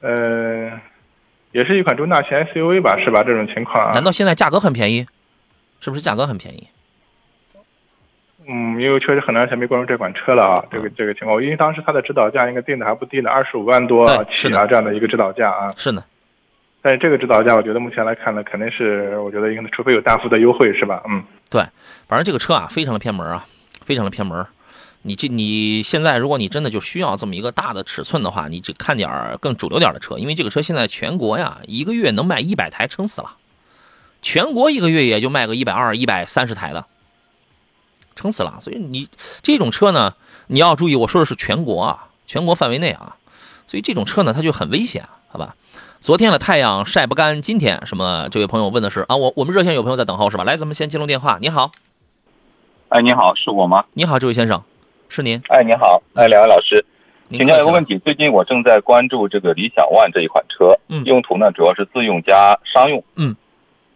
[0.00, 0.80] 呃，
[1.52, 3.22] 也是一款中大型 SUV 吧，是吧？
[3.24, 3.90] 这种情况啊。
[3.94, 5.06] 难道现在价格很便宜？
[5.80, 6.68] 是不是价格很便宜？
[8.46, 10.64] 嗯，因为确实很长时间没关注这款车了啊。
[10.70, 15.72] 这个这个情况，因为当时它的指导价应该定的还不低呢，二十五万多起啊，这样的一个指导价啊。
[15.76, 16.04] 是呢。
[16.82, 21.02] 但是这个指导价，我觉得目前来看呢，肯定是我觉得应该，除非有大幅的优惠，是吧？
[21.08, 21.62] 嗯，对。
[22.08, 23.44] 反正这个车啊，非常的偏门啊，
[23.84, 24.44] 非常的偏门。
[25.02, 33.36] 你这你现在，如果你真的就需要这么一个大的尺寸的话，你只看点儿更主流点的车，因为这个车现在全国呀，一个月能卖一百台，撑死了。
[34.20, 36.84] 全国一个月也就卖个一百二、一百三十台的，
[38.14, 38.58] 撑死了。
[38.60, 39.08] 所以你
[39.42, 40.14] 这种车呢，
[40.48, 43.16] 你要注意，我说的是全国啊，全国范围内啊。
[43.66, 45.56] 所以这种车呢，它就很危险，好吧？
[46.00, 48.28] 昨天的太阳晒不干，今天什么？
[48.30, 50.44] 这位朋友问的是啊，我我们热线有朋友在等候是吧？
[50.44, 51.38] 来，咱们先接通电话。
[51.40, 51.72] 你好，
[52.90, 53.86] 哎，你好，是我吗？
[53.94, 54.62] 你好，这位先生。
[55.10, 56.84] 是您，哎，您好，哎，两位老师，
[57.30, 57.98] 请教一个问题。
[57.98, 63.34] 最近我正在关注这个理想 ONE 这一款车，嗯，用途呢主要是自用加商用，嗯，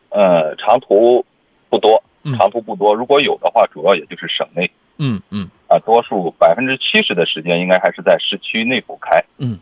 [0.09, 1.25] 呃，长途
[1.71, 2.03] 不多，
[2.37, 9.57] 长途不多，如果有的话，主要也就是省内，嗯嗯，啊，多数百分之七十的时间应该还是在市区内部开，嗯，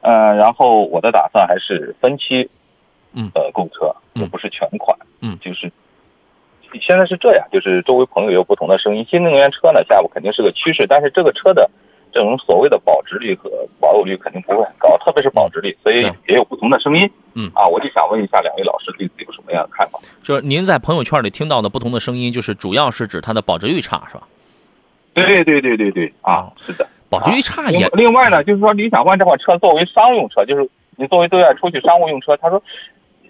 [0.00, 2.48] 呃，然后我的打算还是分期，
[3.14, 5.72] 嗯，呃，购车，而不是全款，嗯，就是。
[6.80, 9.04] 现在是这样，就是周围朋友有不同的声音。
[9.10, 11.68] 新能源车呢，下午肯定是个趋势，但是这个车的
[12.12, 17.10] 这种所谓的保值率和保有率肯定不会很高，特别是保值率，所以也有不同的声音。
[17.34, 19.98] 嗯啊，我就想问一下两位老师对此有什么样的看法？
[20.22, 24.22] 就是您在朋友圈里听到的不同的声音，就是主要是指它的保值率差，是吧？
[25.14, 27.88] 对对对对对啊，是的，保值率差也。
[27.92, 32.62] 另外呢，就是说理想 ONE 这款车作为商用车，就是你作为对外出去商务用车，他说。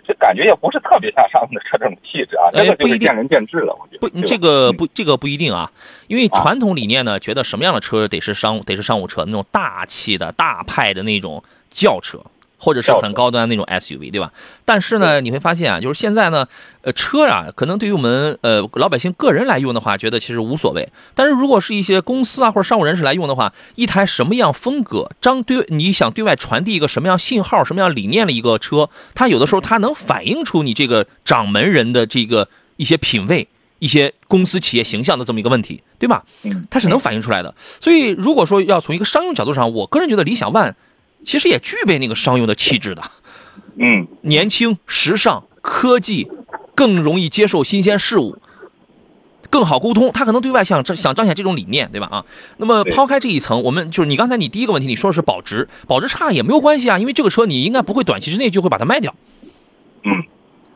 [0.07, 3.77] 这感觉也不是特别像商务的车这种气质啊，这个就是见仁见智了。
[3.81, 5.71] 我觉得不，这个不，这个不一定啊，
[6.09, 12.19] 因为传统理念呢，觉得什么样的车得是商，得是商务车，那种大气的大派的那种轿车。
[12.63, 14.33] 或者是很高端那种 SUV，对吧？
[14.65, 16.47] 但是呢，你会发现啊，就是现在呢，
[16.83, 20.89] 呃，车啊，可能对于我们呃老百姓个人来用的话，觉得其实无所谓。
[21.17, 33.49] 但是如果是一些公司啊或者商务人士来用的话，一台什么样风格、张对你想对外传递一个什么样信号、什么样理念的一个车，它有的时候它能反映出你这个掌门人的这个一些品味、
[33.81, 36.25] 一些公司企业形象的这么一个问题，对吧？
[36.71, 37.53] 它是能反映出来的。
[37.81, 40.75] 所以如果说要从一个商用角度上，我个人觉得理想 ONE。
[41.25, 43.03] 其实也具备那个商用的气质的，
[43.77, 46.29] 嗯，年轻、时尚、科技，
[46.75, 48.39] 更容易接受新鲜事物，
[49.51, 50.11] 更好沟通。
[50.13, 52.09] 他可能对外想想彰显这种理念，对吧？
[52.11, 52.25] 啊，
[52.57, 59.15] 那么抛开这一层，我们就是你刚才你第一个问题，你说的是保值，保值差也没有关系啊，因为这个车你应该不会短期之内就会把它卖掉，
[60.05, 60.25] 嗯，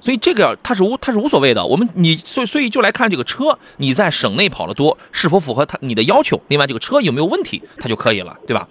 [0.01, 1.67] 所以这个它是无它是无所谓的。
[1.67, 6.41] 我们你所以所以就来看这个车，你在省内跑得多，是否符合它你的要求？
[6.49, 8.69] 另外这个车有没有问题，它就可以了，对吧？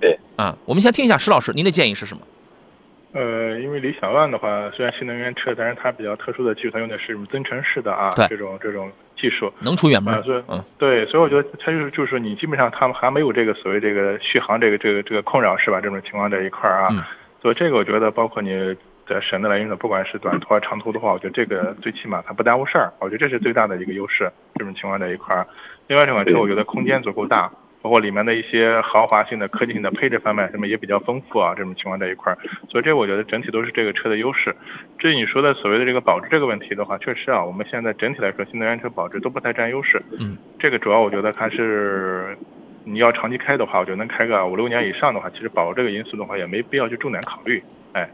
[0.00, 2.22] 对啊，我们先听一下石老师，您的建议是什么？
[3.12, 10.20] 呃，因为理想 ONE 的话，虽然新能源车，但是它比较特殊的技术，它用的是增程式的啊，这种这种技术能出远门。
[10.24, 15.80] 所以，嗯，对，所以我觉得它就是就是说，你基本上他们还没有这个所谓这个续航这个这个这个困扰是吧？
[15.80, 16.88] 这种情况这一块啊，
[17.40, 18.50] 所以这个我觉得包括你
[19.08, 24.28] 在省内来用的，不管是短途啊长途的话，我觉得这个最起码它不耽误事儿，我觉得这是最大的一个优势。
[24.56, 25.46] 这种情况这一块
[25.86, 27.48] 另外这款车我觉得空间足够大。
[27.84, 32.38] 包括里面的一些豪华性的、科技性的配置方面，什么也比较丰富啊，这种情况在一块儿，
[32.70, 34.56] 所以这我觉得整体都是这个车的优势。
[34.98, 40.00] 至于你说的所谓的这个保值这个问题的话，确实啊，我们现在整体来说，新能源车保值都不太占优势。
[40.18, 42.34] 嗯，这个主要我觉得还是
[42.84, 47.62] 你要长期开的话，我觉得能开个五六年以上的话，其实保值这个因素的话，也没必要去重点考虑。
[47.92, 48.08] 哎。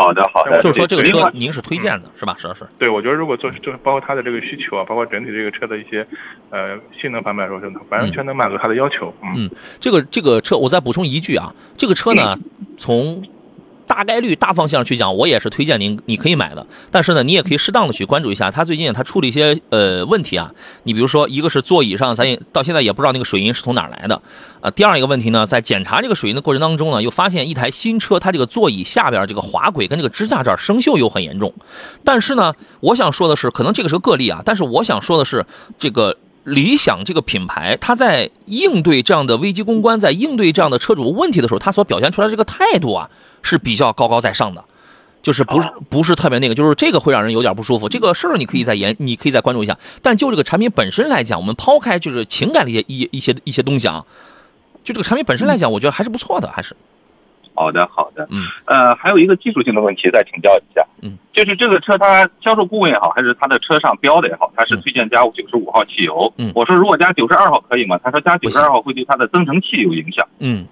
[0.00, 2.66] 好的，好的，就是说这个车您是推荐的是吧，石老师？
[2.78, 6.06] 对，我觉得如果做就是包括它的这个需求啊，包括整体这个车的一些
[6.50, 7.60] 呃性能方面来说，
[7.90, 9.12] 完全能满足它的要求。
[9.22, 12.36] 嗯，这个这个车我再补充一句啊，这个车呢
[12.78, 13.22] 从。
[13.90, 16.64] 大概率大方向去讲，我也是推荐您，你可以买的。
[16.92, 20.48] 但是呢，你也可以适当的去关注一下，它最近它出了一些呃问题啊。
[20.84, 24.22] 你比如说，一个是座椅上，咱也到现在也不知道那个水银是从哪来的
[24.60, 24.70] 啊。
[24.70, 31.52] 第二一个问题呢，在检查这个水银的过程当中呢，又发现一台新车它这个座椅下边这个滑轨跟这个支架这儿生锈又很严重。
[32.04, 34.40] 但是呢，我想说的是，可能这个是个个例啊。
[34.44, 35.44] 但是我想说的是，
[35.80, 43.10] 这个理想这个品牌，它在应对这样的危机公关，在应对这样的车主问题的时候，它所表现出来这个态度啊。
[43.42, 44.64] 是比较高高在上的，
[45.22, 47.88] 就是不是不是特别那个，就是这个会让人有点不舒服。
[47.88, 49.76] 这个事儿你可以再研，你可以再关注一下。
[50.02, 54.04] 但就这个产品本身来讲，我们抛开就是情感的一些一一些一些东西啊，
[54.84, 56.74] 就这个产品本身来讲，我觉得还是不错的，还是。
[57.52, 68.00] 好的，好的，嗯，呃，还有一个技术性的问题再请教一下，嗯，就是这个车它销售顾问也好，还是它的车上标的也好，它是推荐加九十五号汽油，嗯，我说如果加九十二号可以吗？
[68.02, 70.64] 他说加九十二号会对它的增程器有影响，嗯，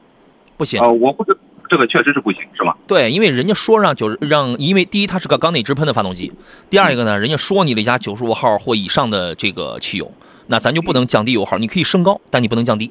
[0.56, 1.36] 不行，呃，我不知。
[1.68, 2.74] 这个确实是不行，是吗？
[2.86, 6.32] 对，因为人家说让九让，因为第一它是个缸内直喷的发动机，
[6.70, 10.10] 第二一个呢，人家说你得加九十五号或以上的这个汽油，
[10.46, 12.90] 那咱就不能降低油耗，你可以升高，但你不能降低。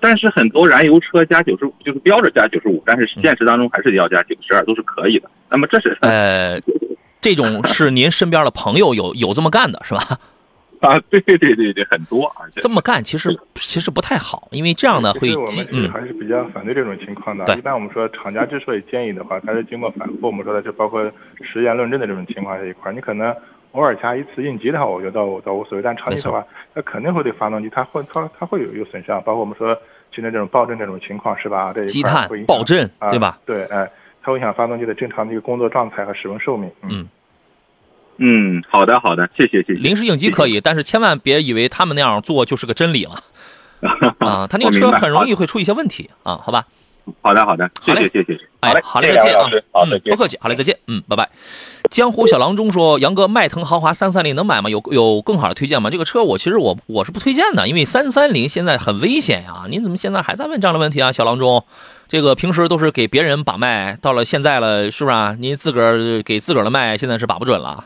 [0.00, 5.28] 但是很多燃油车加九十五就是标着加九十五，但是现实当中还是要加九十二，都是可以的。
[5.50, 6.60] 那么这是呃，
[7.20, 10.18] 这种是您身边的朋友有有这么干的是吧？
[10.86, 17.44] 啊，对对对对对，很多，而且这么干其实其实不太好，因为这样呢会激，嗯，还是比较反对这种情况的。
[17.56, 21.02] 一般我们说厂家之所以建议的话，它是经过反复，我们说的就包括
[21.42, 23.34] 实验论证的这种情况这一块，你可能
[23.72, 29.76] 偶尔加一次应急的话，我觉得倒倒无所谓，但长期的话，它肯定会对发动机它会它它会有有损伤，包括我们说
[30.12, 31.72] 现在这种爆震这种情况是吧？
[31.74, 33.38] 这积碳爆震对吧？
[33.44, 33.90] 对，哎，
[34.22, 37.08] 它会影响发动机的正常的一个工作状态和使用寿命，嗯。
[38.18, 39.80] 嗯，好的好的，谢谢谢谢。
[39.80, 43.14] 临时应急可以，但是千万别以为他们那样做就是个真理了
[44.18, 44.46] 啊！
[44.48, 46.66] 他那个车很容易会出一些问题啊，好吧？
[47.22, 48.38] 好的好的，谢谢谢谢。
[48.60, 49.48] 哎，好嘞，再见啊！
[49.86, 50.76] 嗯，不客气，好嘞，再见。
[50.88, 51.28] 嗯，拜拜。
[51.90, 54.68] 江湖小郎中说：“杨哥，迈腾豪华三三零能买吗？
[54.68, 55.88] 有有更好的推荐吗？
[55.88, 59.64] 这个车我其实我我是不推荐的，因为三三零现在很危险呀。
[59.70, 61.64] 您怎么现在还在问这样的问题啊，小郎中？
[62.08, 65.16] 这个平时都是给别人把脉，到了现在了，是不是？
[65.16, 67.84] 啊您自个儿给自个儿的脉，现在是把不准了。”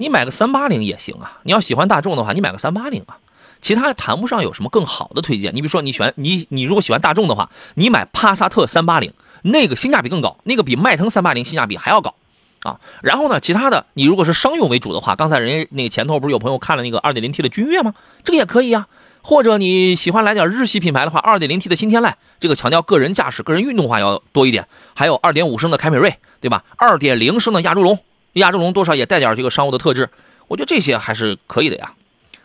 [0.00, 3.18] 你买个三八零也行啊，你要喜欢大众的话，你买个三八零啊，
[3.60, 5.54] 其他谈不上有什么更好的推荐。
[5.54, 12.14] 你比如说，你喜欢你你如果喜欢大众的话，你买帕萨特三八零，那个性价比更高，那个比迈腾三八零性价比还要高
[12.62, 12.80] 啊。
[13.02, 17.92] 然后呢，其他的你如果是商用为主的话，刚才人家那个前头不是有朋友看了那个二点零 T 的君越吗？
[18.24, 18.88] 这个也可以啊。
[19.20, 24.66] 或者你喜欢来点日系品牌的话，二点零 T 的新天籁，这个强调个人驾驶、个人运动化要多一点。
[24.94, 26.64] 还有二点五升的凯美瑞，对吧？
[26.78, 27.98] 二点零升的亚洲龙。
[28.34, 30.08] 亚洲龙多少也带点这个商务的特质，
[30.48, 31.92] 我觉得这些还是可以的呀，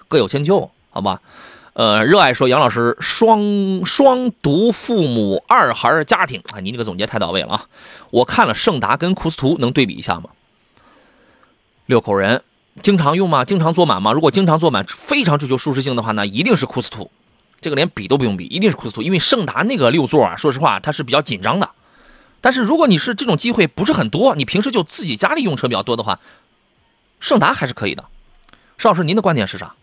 [0.07, 1.21] 各有千秋，好吧？
[1.73, 7.65] 呃，热爱说杨老师双双独父母二孩家庭啊，您这个总结太到位了啊！
[8.11, 10.29] 我看了胜达跟库斯图，能对比一下吗？
[11.85, 12.43] 六口人
[12.81, 13.43] 经常用吗？
[13.43, 14.13] 经常坐满吗？
[14.13, 17.11] 如果经常坐满，非常追求舒适性的话，那一定是库斯图，
[17.59, 21.69] 这个连比都不用比，一定是库斯图，因为胜达那个六座啊，说实话它是比较紧张的。
[22.45, 26.19] 但是如果你是这种机会不是很多，你平时就自己家里用车比较多的话，
[27.19, 28.03] 胜达还是可以的。
[28.77, 29.73] 邵老师，您的观点是啥？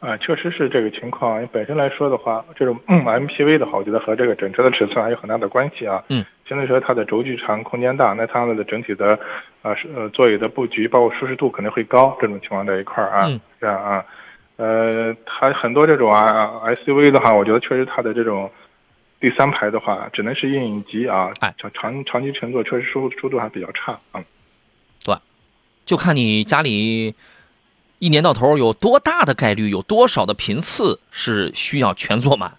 [0.00, 1.34] 啊，确实是这个情况。
[1.34, 6.02] 因为本身来说的话，这种 MPV 的话，我觉得和这个整车的尺寸还有很大的关系啊。
[6.08, 6.24] 嗯。
[6.48, 9.18] 相对说，它的轴距长，空间大，那它的整体的
[9.60, 12.16] 啊是呃座椅的布局，包括舒适度可能会高。
[12.18, 14.02] 这种情况在一块儿啊，这样啊，
[14.56, 18.50] 呃，它很多这种啊 SUV 的话，我觉得确实它的这种。
[19.24, 24.22] 第三排的话，只能是硬影级啊，哎，长长长期乘坐确实舒舒度还比较差啊。
[25.02, 25.16] 对，
[25.86, 27.14] 就看你家里
[28.00, 32.58] 一年到头有多大的概率，有多少的频次是需要全坐满，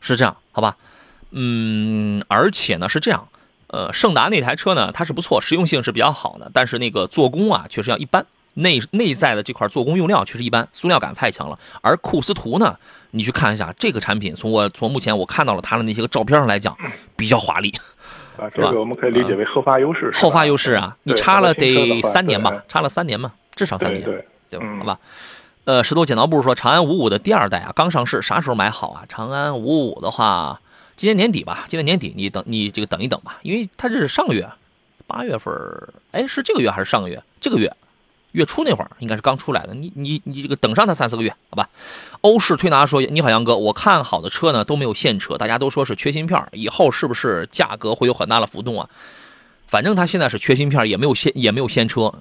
[0.00, 0.78] 是这样，好吧？
[1.32, 3.28] 嗯，而且呢是这样，
[3.66, 8.24] 呃，胜达那台车呢，它是不错，实用性是比较好的，但是那个做工啊，确实要一般。
[8.54, 11.58] 内内在的这块做工用料确实一般，塑料感太强了。
[11.80, 12.76] 而库斯图呢，
[13.10, 16.76] 你去看一下这个产品，从我从目前我看到了它的那些个照片上来讲，
[17.16, 17.72] 比较华丽，
[18.38, 20.10] 啊，这个我们可以理解为后发优势。
[20.14, 24.66] 后发优势啊，你差了得三年吧，差了三年嘛，至少三年，对对吧？
[24.78, 24.98] 好吧。
[25.64, 29.04] 呃，石头剪刀布说，长安五五的第二代啊，刚上市，啥时候买好啊？
[29.08, 30.60] 长安五五的话，
[30.94, 34.46] 今年年底吧，今年年底你等你这个等一等吧，因为它这是上个月，
[35.06, 35.54] 八月份，
[36.12, 37.22] 哎，是这个月还是上个月？
[37.40, 37.74] 这个月。
[38.34, 41.68] 月初那会儿应该是刚出来的，你你你这个等上它三四个月，好吧？
[42.20, 48.90] 欧式推拿说：“你好，杨哥，我看好的车呢都没有现车，大家都说是缺芯片，以后是不是价格会有很大的浮动啊？”
[49.68, 52.12] 反正它现在是缺芯片，也没有现也没有现车，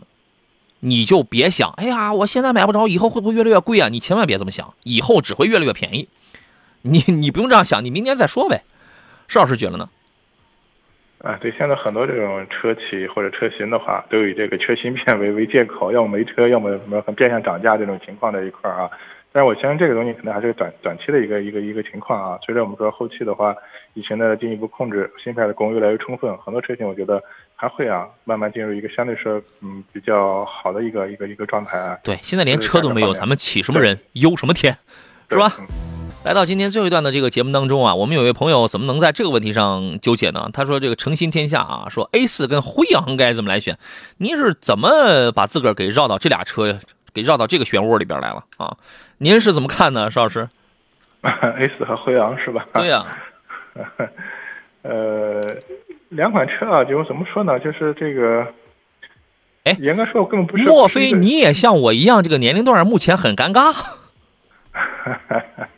[0.81, 3.89] 你就别想，哎呀，我现在买不着，以后会不会越来越贵啊？
[3.89, 6.07] 你千万别这么想，以后只会越来越便宜。
[6.83, 8.63] 你你不用这样想，你明年再说呗。
[9.27, 9.89] 邵老师觉得呢？
[11.23, 18.89] 啊，对，现在很多这种车企或者车型的话，都以这个缺芯片为 为借口，要么没车，要么什么变相涨价这种情况在一块儿啊。
[19.31, 22.37] 但是我相信这个东西可能还是短短期的一个一个一个情况啊。
[22.45, 23.55] 随着我们说后期的话，
[23.93, 27.23] 疫情的进一步控制，芯片的供应越来越充分，很多车型我觉得
[27.55, 31.97] 还会啊，慢慢进入一个相对说嗯比较好的一个一个一个状态啊。
[32.03, 34.77] 对，现在连车都没有，咱们起什么人忧什么天，
[35.29, 35.53] 是吧？
[36.23, 40.49] 来到今天最后一段的这个节目当中啊，我们有位朋友怎么能在这个问题上纠结呢？
[40.53, 43.77] 他说：“这个诚心天下啊，说 A 四跟辉昂该怎么来选？
[44.19, 46.79] 您是怎么把自个儿给绕到这俩车，
[47.13, 48.77] 给绕到这个漩涡里边来了啊？
[49.17, 50.47] 您是怎么看呢，邵老师？
[51.21, 52.65] A 四和辉昂是吧？
[52.73, 53.05] 对呀。
[54.83, 55.41] 呃，
[56.07, 57.59] 两款车啊，就怎么说呢？
[57.59, 58.47] 就是这个，
[59.65, 60.63] 哎，严格说，我根本不是。
[60.63, 63.75] 莫非你也像我一样，这个年龄段目前很尴尬？”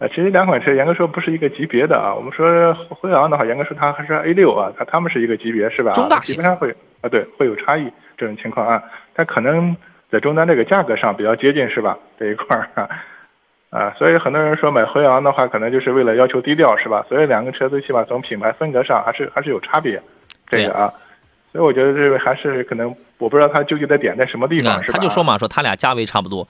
[0.00, 2.14] 呃，其实两款车严格说不是一个级别的啊。
[2.14, 5.92] 我们说辉昂的话，严格说它还是 A 六啊，它它们是一个级别是吧？
[5.92, 7.86] 中大基本上会啊，对，会有差异
[8.16, 8.82] 这种情况啊。
[9.14, 9.76] 它可能
[10.10, 11.98] 在终端这个价格上比较接近是吧？
[12.18, 12.88] 这一块儿
[13.68, 17.04] 啊，所以很多人说买辉昂的话，可能就是为了要求低调是吧？
[17.06, 20.00] 所以两个车最起码从品牌风格上还是还是有差别，
[20.48, 20.90] 这个啊。
[21.52, 24.96] 所以我觉得这个还是可能，我不知道他纠结的点在什么地方是吧？
[24.96, 26.48] 他就说嘛，说他俩价位差不多。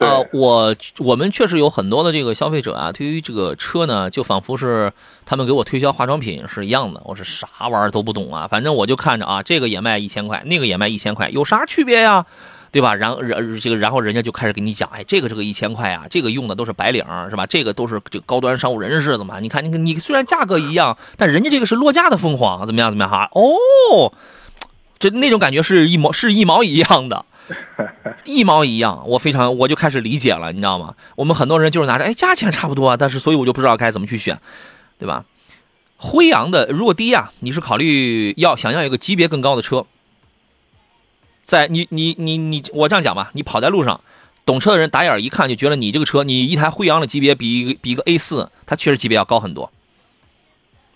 [0.00, 4.90] 呃，我我们确实有很多的这个消费者啊，对于这个车呢，就仿佛是
[5.26, 7.02] 他们给我推销化妆品是一样的。
[7.04, 12.24] 我是啥玩意儿都不懂啊，反正我就看着啊，这个也卖一千块，那个也卖一千块，有啥区别呀？
[12.72, 12.94] 对吧？
[12.94, 17.44] 然然这个然后人家就开始给你讲，哎，这个这个一千块啊，这个用的都是白领是吧？
[17.44, 19.38] 这个都是这高端商务人士怎么？
[19.40, 23.28] 你看你你虽然价格一样，但人家这个是落价的凤凰，怎么样怎么样哈？
[23.32, 24.14] 哦，
[24.98, 27.26] 这那种感觉是一毛是一毛一样的。
[28.24, 30.94] 一毛一样，我非常我就开始理解了，你知道吗？
[31.16, 34.38] 我们很多人就是拿着，哎，价钱差不多啊，但是所以我就不知道该怎么去选，
[34.98, 35.24] 对吧？
[35.96, 39.84] 辉昂的，如果第一啊，你是考虑要想要一个级别更高的车，
[41.42, 44.00] 在你你你你，我这样讲吧，你跑在路上，
[44.46, 49.70] 懂车的人打眼一看就觉得你这个车，你一台辉昂的级别比比一个 A 四，它确实级别要高很多，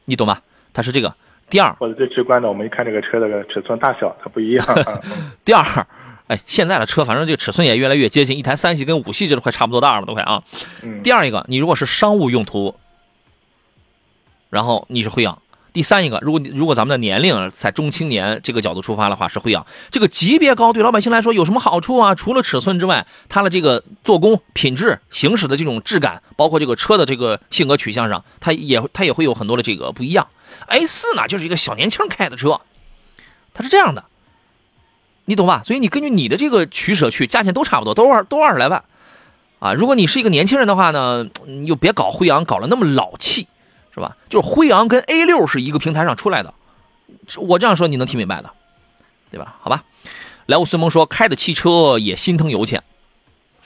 [0.06, 0.42] 你懂吧？
[0.72, 1.14] 它是这个。
[1.50, 4.66] 第二，或者最直观的，我们一看这个车的尺寸大小，它不一样。
[5.44, 5.62] 第二。
[6.34, 10.42] 哎，现在的车反正这个尺寸也越来越接近，一台三系跟五系这都快差不多大了，都快啊。
[11.04, 12.74] 第二一个，你如果是商务用途，
[14.50, 15.38] 然后你是辉昂。
[15.72, 19.64] 第三一个，如果如果咱们的年龄在中青年这个角度出发的话，是辉昂。
[19.92, 22.16] 这个级别高，对老百姓来说有什么好处啊？
[22.16, 30.26] 除了尺寸之外，它的这个做工、品质、行驶的这种质感，包括这个车的这个性格取向上，它也它也会有很多的这个不一样。
[30.66, 32.60] A 四呢，就是一个小年轻开的车，
[33.52, 34.04] 它是这样的。
[35.26, 35.62] 你懂吧？
[35.64, 38.84] 所以你根据你的这个取舍去，价钱都差不多，都二都二十来万，
[39.58, 39.72] 啊！
[39.72, 43.48] 如果你是一个年轻人的话呢，你就别搞辉昂，搞了那么老气，
[43.94, 44.16] 是吧？
[44.28, 46.52] 就是辉昂跟 A 六是一个平台上出来的，
[47.38, 48.50] 我这样说你能听明白的，
[49.30, 49.56] 对吧？
[49.62, 49.84] 好吧。
[50.46, 52.82] 来，我孙萌说开的汽车也心疼油钱，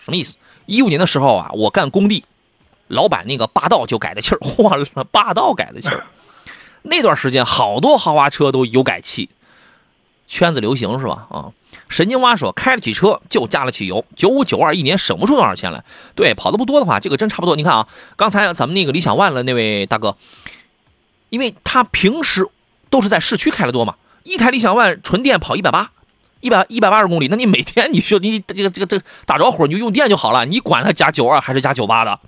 [0.05, 0.37] 什么意思？
[0.67, 2.25] 一五年的时候啊，我干工地，
[2.87, 4.79] 老板那个霸道就改的气儿，哇，
[5.11, 6.07] 霸道改的气儿，
[6.83, 9.29] 那段时间好多豪华车都油改气。
[10.29, 11.27] 圈子流行是吧？
[11.31, 11.49] 啊，
[11.89, 15.83] 神经蛙说开得起车就加了起油，九五九二一年省不出多少钱来。
[16.15, 17.57] 对，跑的不多的话，这个真差不多。
[17.57, 20.17] 你看啊，刚才咱们那个理想 ONE 的那位大哥，
[21.31, 22.47] 因为他平时
[22.91, 25.93] 都是在市区开的多嘛，一台理想 ONE 纯电跑一百八，
[26.41, 32.21] 一百一百八十公里，那你每天你就你这个这个这个打着火你就用电就好了，你管它加九二还是加九八的，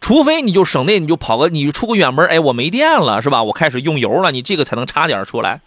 [0.00, 3.42] 除非你就省内你就跑个你出个远门，哎，我没电了是吧？
[3.42, 5.60] 我开始用油了，你这个才能差点出来。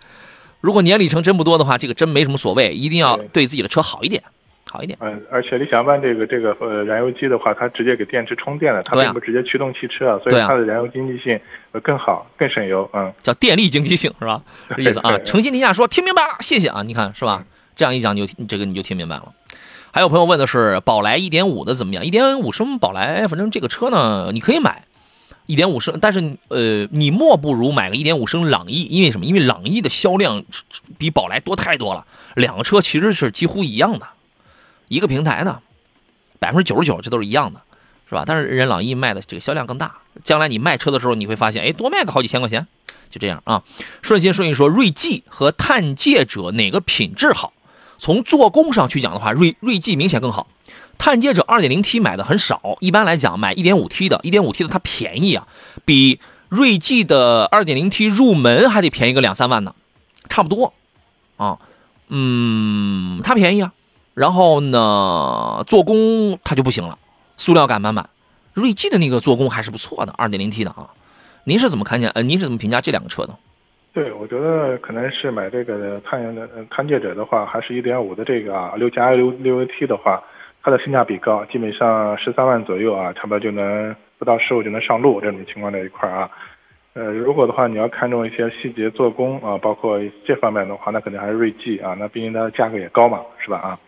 [0.62, 4.22] 如果年里程真不多的话，这个真没什么所谓，一定要对自己的车好一点，
[4.70, 4.98] 好一点。
[5.02, 11.40] 嗯，而且理想 ONE 这个这个呃燃油机的话，它直接给电池充电了，它并不直接驱动汽车，所以它的燃油经济性
[11.84, 12.90] 更好，更省油。
[12.94, 14.42] 嗯，叫电力经济性是吧？
[14.76, 15.18] 这意思啊。
[15.20, 16.82] 诚心天下说听明白了，谢谢啊。
[16.84, 17.44] 你看是吧？
[17.76, 19.32] 这样一讲，你就这个你就听明白了。
[19.92, 24.84] 还有朋友问的是宝来1.5的怎么样？1.5升宝来，反正这个车呢，你可以买。
[25.48, 29.26] 一点五升，但是呃，你莫不如买个一点五升朗逸，因为什么？
[29.26, 30.44] 因为朗逸的销量
[31.00, 32.06] 比宝来多太多了。
[32.36, 34.08] 两个车其实是几乎一样的，
[34.90, 35.62] 一个平台的，
[36.38, 37.62] 百分之九十九这都是一样的，
[38.08, 38.24] 是吧？
[38.28, 39.96] 但是人朗逸卖的这个销量更大。
[40.24, 42.68] 将来你卖车的时候，你会发现，哎，多卖个好几千块钱，
[43.10, 43.64] 就这样啊。
[44.02, 47.54] 顺心顺意说，锐际和探界者哪个品质好？
[47.98, 50.48] 从做工上去讲的话，锐锐际明显更好。
[50.98, 55.48] 探界者 2.0T 买的很少，一般来讲买 1.5T 的，1.5T 的它便宜啊，
[55.86, 56.20] 比
[56.50, 59.76] 锐际的 2.0T 入门还得便宜个两三万呢，
[60.30, 60.74] 差不多
[61.38, 61.60] 啊。
[62.10, 63.74] 嗯，它便宜啊。
[64.14, 66.98] 然后呢，做工它就不行了，
[67.38, 68.10] 塑料感满满。
[68.54, 70.90] 锐际的那个做工还是不错的，2.0T 的啊。
[71.44, 72.10] 您是怎么看见？
[72.10, 73.36] 呃，您是怎么评价这两个车的？
[73.94, 80.24] 对，我觉得可能是买这个探的探界者的话，还是一点五的这个啊，六加六六 AT 的话，
[80.68, 86.30] 它的性价比高，基本上十三万左右啊，差不多就能不到十五就能上路这种情况这一块啊。
[86.92, 93.80] 呃，如果的话你要看重一些细节做工啊，包括这方面的话，那肯定还是锐际啊，那毕竟它的价格也高嘛，是吧啊？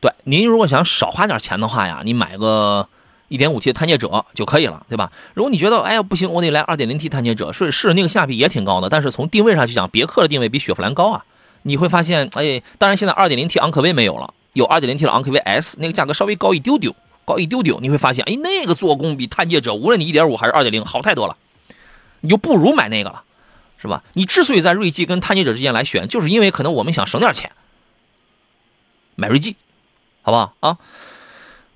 [0.00, 2.88] 对，您如果想少花点钱的话呀，你买个。
[3.28, 5.10] 一点五 T 的探界者就可以了，对吧？
[5.34, 11.24] 如果你觉得哎呀不行，我得来二点零 T 探界者，是是那个性价比也挺高的，但是从定位上去讲，别克的定位比雪佛兰高啊。
[11.66, 16.94] 你会发现，哎，当然现在二点零 T 昂科威没有了，有二点零 T 的昂科威 S，那个价格稍微高一丢丢，
[17.24, 17.78] 高一丢丢。
[17.80, 21.36] 你会发现，哎，那个做工比探界者，无论你一点五还是二点零，好太多了，
[22.20, 23.22] 你就不如买那个了，
[23.78, 24.02] 是吧？
[24.14, 27.50] 你之所以在锐际跟探界者之间来选，就是因为可能我们想省点钱，
[29.16, 29.56] 买锐际，
[30.22, 30.78] 好不好啊？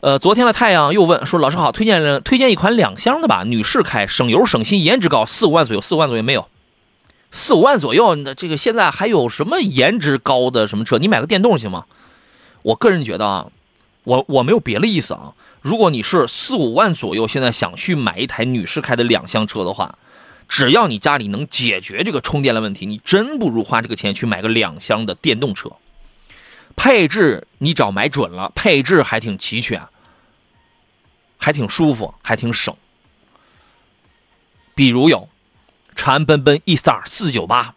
[0.00, 6.48] 呃，昨天的太阳又问说：“老师好，推荐推荐一款两厢的吧，女士开，省油省心，颜值高，四五万左右，四五万左右没有，
[7.30, 10.98] 四五万左右，那这个现在还有什么颜值高的什么车？
[10.98, 11.86] 你买个电动行吗？
[12.62, 13.46] 我个人觉得啊，
[14.04, 15.34] 我我没有别的意思啊。
[15.60, 19.98] 如果你是四五万左右，现在想去买一台女士开的两厢车的话，
[20.48, 25.70] 只要你家里能解决这个充电的问题，你真不如花这个钱去买个两厢的电动车。”
[26.76, 29.82] 配置你只要买准了，配置还挺齐全，
[31.36, 32.74] 还挺舒服，还挺省。
[34.74, 35.28] 比如有
[36.00, 37.74] 长安奔奔 E-Star 四九八，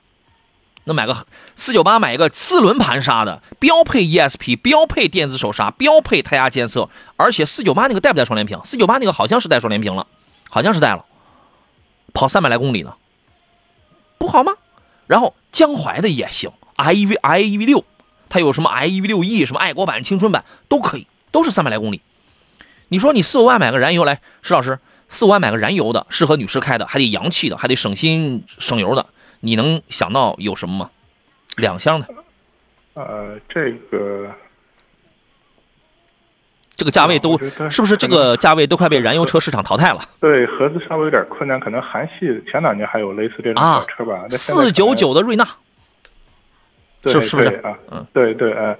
[0.85, 8.57] 那买个四九八买一个四轮盘刹的，标配 ESP，标配电子手刹，标配胎压监测，而且四九八那个带不带双联屏？
[8.63, 10.07] 四九八那个好像是带双联屏了，
[10.49, 11.03] 好像是带了，
[12.13, 12.95] 跑三百来公里呢，
[14.17, 14.53] 不好吗？
[15.05, 17.83] 然后江淮的也行，iEV iEV 六。
[18.29, 22.01] 它有什么 i e v 六 e 什么爱国版、青春版都可以，都是三百来公里。
[22.87, 24.79] 你说你四五万买个燃油来，石老师，
[25.09, 29.05] 四五万买个燃油的，适合女士开的，还得洋气的，还得省心省油的，
[29.41, 30.89] 你能想到有什么吗？
[31.57, 32.07] 两厢的？
[32.95, 34.29] 呃，这个
[36.75, 37.37] 这个价位都
[37.69, 40.01] 是不是这个价位都快被燃油车市场淘汰了？
[40.19, 44.25] 对，合资稍微有点困难，可能韩系前两年还有类似这种小车吧。
[44.31, 45.47] 四九九的瑞纳。
[47.05, 47.77] 是是不是啊？
[47.91, 48.73] 嗯，对对，呃，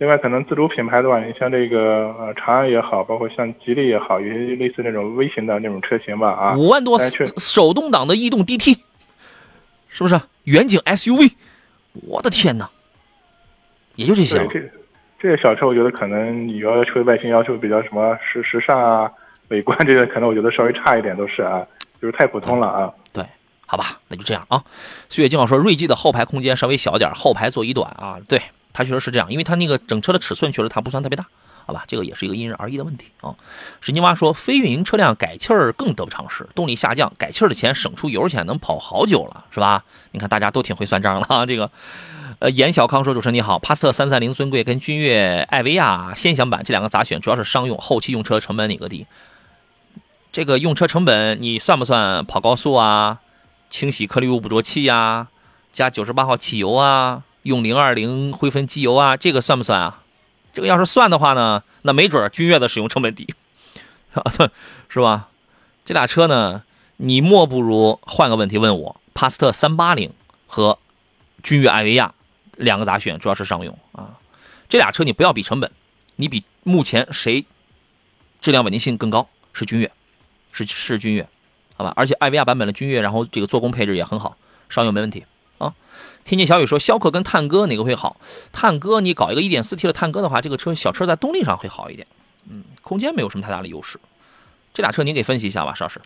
[0.00, 6.98] 另外可能自主品牌的话，你像这个呃长安也好，包括像吉利也好，有些类似那种微型的那种车型吧，啊，五万多
[7.36, 8.78] 手动挡的逸动 DT，
[9.90, 11.32] 是不是远景 SUV？
[11.92, 12.70] 我的天哪，
[13.96, 14.38] 也就这些。
[14.48, 14.72] 这
[15.18, 19.12] 这些小车，我觉得可能你要求外形要求比较什么时时尚啊、
[19.48, 21.62] 美观这些，可能我觉得稍微差一点都是啊，
[22.00, 22.90] 就是太普通了啊。
[23.12, 23.22] 对。
[23.66, 24.64] 好吧，那就这样啊。
[25.10, 28.18] 岁月静好说，锐际的后排空间稍微小点，后排座椅短啊。
[28.26, 28.40] 对，
[28.72, 31.26] 它确实是这样，因为它那个整车的尺寸确实它不算特别大。
[31.66, 33.36] 好吧，这个也是一个因人而异的问题啊。
[33.80, 39.84] 神经蛙说，非运营车辆改气儿更得不偿失，动力下降，改气儿的钱省出油钱，能跑好久了，是吧？
[40.10, 41.46] 你看大家都挺会算账了哈。
[41.46, 41.70] 这个，
[42.40, 47.20] 呃，严小康说，主持人你好，帕萨特三三零尊贵跟君越艾维亚先享版这两个咋选？
[47.20, 49.06] 主要是商用，后期用车成本哪个低？
[50.32, 53.20] 这个用车成本你算不算跑高速啊？
[53.68, 55.28] 清洗颗粒物捕捉器呀，
[55.72, 60.02] 加九十八号汽油啊，用零二零灰分机油啊，这个算不算啊？
[60.52, 63.32] 这个要是算的话呢，那没准君越的使用成本低，
[64.88, 65.28] 是吧？
[65.84, 66.64] 这俩车呢，
[66.96, 70.12] 你莫不如换个问题问我：帕萨特三八零
[70.46, 70.78] 和
[71.42, 72.14] 君越艾维亚
[72.56, 73.18] 两个咋选？
[73.18, 74.18] 主要是商用啊。
[74.68, 75.70] 这俩车你不要比成本，
[76.16, 77.44] 你比目前谁
[78.40, 79.28] 质量稳定性更高？
[79.52, 79.90] 是君越，
[80.52, 81.28] 是是君越。
[81.76, 84.36] 好吧，而且艾维亚版本的君越，然后这个做工配置也很好，
[84.68, 85.24] 商用没问题
[85.58, 85.72] 啊。
[86.24, 88.20] 听见小雨说，逍客跟探歌哪个会好？
[88.52, 92.06] 探歌你搞一个 1.4T 的探歌的话，这个车小车在动力上会好一点，
[92.50, 93.98] 嗯，空间没有什么太大的优势。
[94.72, 96.00] 这俩车您给分析一下吧，邵师。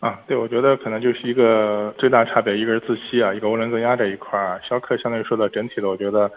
[0.00, 4.60] 啊，对，我觉得可能就是一个最大差别，一个是自吸啊，一个涡轮增压这一块儿。
[4.68, 6.30] 逍客相对于说的整体的，我觉得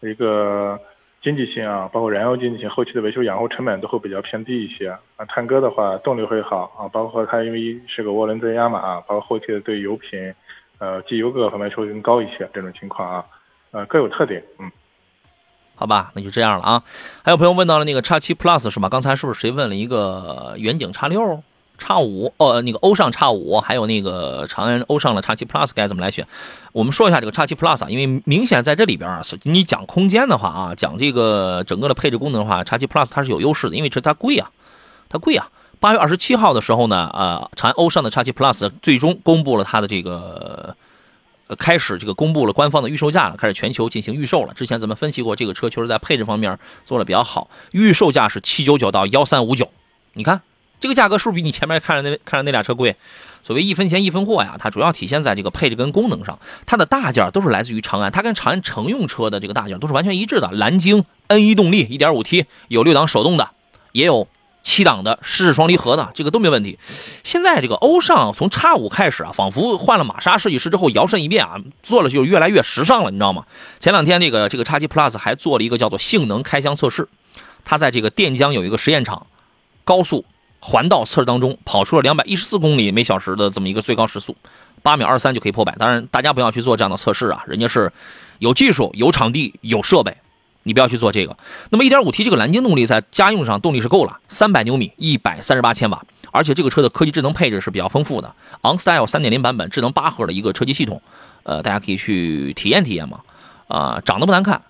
[0.00, 0.78] 一个。
[1.22, 4.90] 经济性啊，包括燃油经济性，后期的维修养护成本都会比较偏低一些。
[4.90, 10.34] 啊，探歌的话动力会好啊，包括它因为是个涡轮增压嘛啊，包括后期的对油品，
[10.84, 12.48] 呃，机油各个方面会更高一些。
[12.52, 13.24] 这种情况啊，
[13.70, 14.44] 呃，各有特点。
[14.58, 14.70] 嗯，
[15.74, 16.82] 好吧，那就这样了啊。
[17.24, 18.90] 还有朋友问到了那个叉七 Plus 是吗？
[18.90, 21.42] 刚才是不是谁问了一个远景叉六？
[21.76, 26.24] 叉五哦，那个欧尚叉五，还有那个长安欧尚的叉七 Plus 该怎么来选？
[26.72, 34.48] 我们说一下这个叉七 Plus 啊，因为明显在这里边啊，你讲空间的话啊，讲这个整个的配置功能的话，叉七 Plus 它是有优势的，因为这它贵啊，
[35.08, 35.48] 它贵啊，
[35.80, 40.76] 八月二十七号的时候呢，呃，长安欧尚的叉七 Plus 最终公布了它的这个，
[41.46, 44.54] 呃，开始这个公布了官方的预售价了，开始全球进行预售了。
[44.54, 49.68] 之前咱们分析过，这个车确实在配置方面做的比较好，预售价是七九九到幺三五九。
[50.14, 50.40] 你看
[50.80, 52.96] 这个价格是不是比你前面看着那看着那俩车贵？
[53.42, 56.38] 所谓一分钱一分货呀，它主要体现在这个配置跟功能上。
[56.64, 60.50] 它的大件都是来自于长安，它跟长安乘用车的这个大件都是完全一致的。
[60.52, 63.50] 蓝鲸 N1 动力，1.5T，有六档手动的，
[63.92, 64.26] 也有。
[64.64, 66.78] 七档的湿式双离合的，这个都没问题。
[67.22, 73.44] 现在这个欧尚从叉五开始啊，仿佛换了玛莎设计师之后摇身一变啊，做了就越来越时尚了，你知道吗？
[73.78, 77.06] 前两天这个这个叉七 Plus 还做了一个叫做性能开箱测试，
[77.64, 79.26] 它在这个垫江有一个实验场，
[79.84, 80.24] 高速
[80.60, 84.34] 环道测试当中跑出了两百一十四公里每小时的这么一个最高时速，
[84.82, 85.74] 八秒二三就可以破百。
[85.76, 87.92] 当然，大家不要去做这样的测试啊，人家是
[88.38, 90.16] 有技术、有场地、有设备。
[90.64, 91.36] 你不要去做这个。
[91.70, 98.34] 那么 1.5T 这个蓝鲸动力在家用上动力是够了，300牛米，138千瓦，而且这个车的科技智能配置是比较丰富的。
[98.62, 101.00] OnStyle 3.0版本智能八核的一个车机系统，
[101.44, 103.20] 呃，大家可以去体验体验嘛。
[103.66, 104.62] 啊，长得不难看，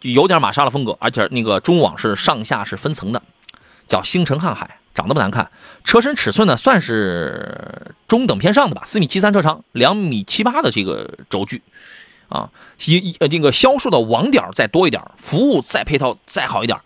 [0.00, 3.22] 有点玛莎的风格，而且那个中网是上下是分层的，
[3.86, 5.50] 叫星辰瀚海，长得不难看。
[5.84, 11.62] 车身尺寸呢算是中等偏上的吧，四米七三车长，两米七八的这个轴距。
[12.30, 12.48] 啊，
[12.86, 16.78] 一呃，这个销售的网点再多一点，服务再配套再好一点，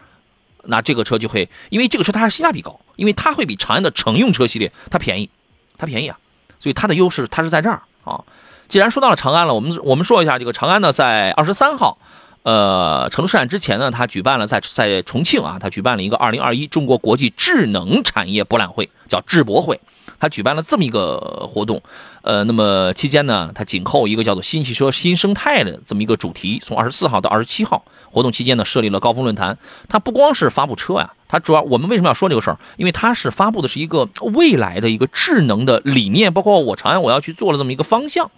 [0.65, 5.29] 那这个车就会，因为这个车它性价比高，因为它会比长安的乘用车系列它便宜，
[5.77, 6.19] 它便宜啊，
[6.59, 8.25] 所以它的优势它是在这儿啊。
[8.67, 11.99] 既然说到了长安了，我们我们说一下这个长安呢，在二十三号，
[12.45, 19.79] 呃，成都车展之前呢，它举办了在在重庆啊，它举办了一个二零二一中国国际智能产业博览会，叫智博会。
[20.25, 21.83] 他举办了这么一个活动，
[22.23, 29.59] 呃，那么期间呢，他紧扣一个叫做“新汽车新生态”的这么一个主题，从二十四号到二十七号，活动期间呢，设立了高峰论坛。
[29.87, 32.59] 他不光是发布车呀，他主要我们为什么要说这个事儿？
[32.79, 38.31] 因为他是发布的是一个未来的一个智能的理念，包括我长安我要去做了这么一个方向。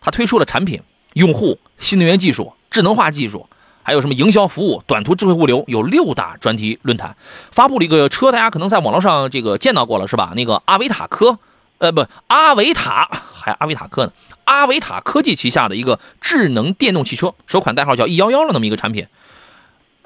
[0.00, 0.80] 他推出了产品、
[1.12, 3.46] 用户、新能源技术、智能化技术。
[3.84, 7.14] 还有什么营销服务、短途智慧物流，有六大专题论坛，
[7.52, 10.32] 发布了一个车，大家可能在网络上这个见到过了，是吧？
[10.34, 11.38] 那个阿维塔科，
[11.78, 14.12] 呃，不，阿维塔还阿维塔科呢？
[14.44, 19.06] 阿维塔科技旗下的一个智能电动汽车，首款代号叫 E 幺幺的那么一个产品，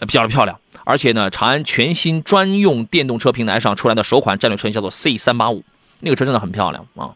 [0.00, 0.58] 比较的漂亮。
[0.84, 5.62] 而且呢，长安全新专用电动车平台上出来的首款战略车型叫做 C 三八五，
[6.00, 7.10] 那个车真的很漂亮啊。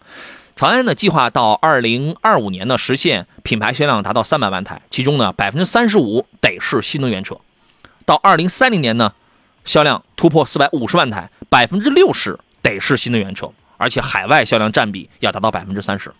[0.54, 7.38] 长安呢计划到二零二五年呢实现品牌销量达到三百万台，其中呢百分之三十五得是新能源车。
[8.04, 9.12] 到二零三零年呢，
[9.64, 16.12] 销量突破四百五十万台，百分之六十得是新能源车，而且海外销量占比要达到百分之三十。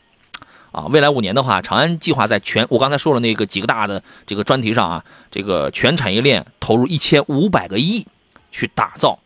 [0.73, 8.07] 啊，未来五年的话，长安计划在全我刚才说了那个几个大的这个专题上啊，这个全产业链投入一千五百个亿
[8.51, 9.19] 去打造。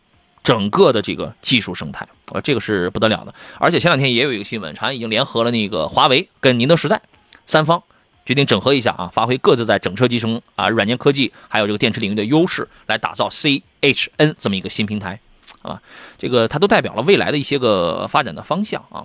[0.47, 3.35] 整个的这个技术生态，啊，这个是不得了的。
[3.59, 7.01] 而且前两天也有一个新闻，长安已经联合了那个华为跟宁德时代
[7.45, 7.83] 三方，
[8.25, 15.19] 决定整合一下啊，发挥各自在整车集成啊、软件科技还有这个电池领域的优势，来打造 CHN 这么一个新平台，
[15.63, 15.81] 啊，
[16.17, 19.03] 这个它都代表了未来的一些个发展的方向啊。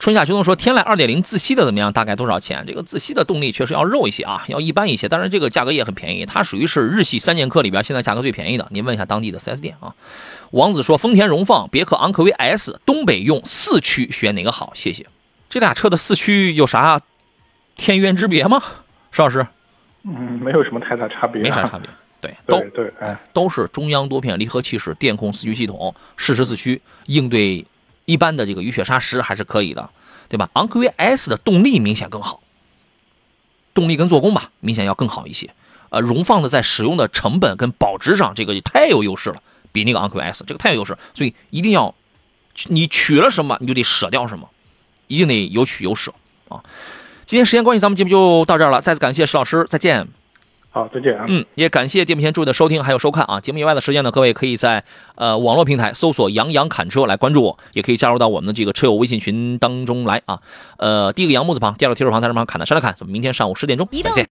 [0.00, 1.92] 春夏秋冬说天籁二点零自吸的怎么样？
[1.92, 2.64] 大概多少钱？
[2.66, 5.06] 这个自吸的动力确实要肉一些啊，要一般一些。
[5.06, 8.66] 当然这个价格也很便宜，它属于是日系三剑客里边现在价格最便宜的。
[8.70, 9.94] 您问一下当地的 4S 店啊。
[10.52, 14.72] 王子说丰田荣放、别克昂科威 S 东北用四驱选哪个好？
[14.74, 15.04] 谢谢。
[15.50, 17.02] 这俩车的四驱有啥
[17.76, 18.62] 天渊之别吗？
[19.12, 19.46] 邵老师？
[20.04, 21.86] 嗯，没有什么太大差别，没啥差别。
[22.22, 27.62] 对，都对，哎，都是中央多片离合器式电控四驱系统，适时四驱应对。
[28.10, 29.88] 一般的这个雨雪砂石还是可以的，
[30.28, 30.50] 对吧？
[30.54, 32.42] 昂科威 S 的动力明显更好，
[33.72, 35.48] 动力跟做工吧，明显要更好一些。
[35.90, 39.40] 呃，荣放的在使用的成本跟保值上，这个也太有优势了，
[39.70, 41.94] 比那个昂科威 S 这个太有优势，所以一定要
[42.66, 44.48] 你取了什么，你就得舍掉什么，
[45.06, 46.12] 一定得有取有舍
[46.48, 46.62] 啊。
[47.26, 50.08] 今天时间关系，咱们节目就到这儿了，再次感谢石老师，再见。
[50.72, 51.24] 好，再见啊！
[51.28, 53.40] 嗯，也感谢电幕前诸位的收听还有收看啊。
[53.40, 54.84] 节目以外的时间呢，各位可以在
[55.16, 60.38] 呃网络平台搜索“杨洋侃车”来关注我，也可以加入到我们的这个车友微信群当中来啊。
[60.76, 62.94] 呃，第一个杨木字旁，第二个提手旁，在这旁，侃的山的砍。
[62.96, 64.28] 咱们明天上午十点钟再见。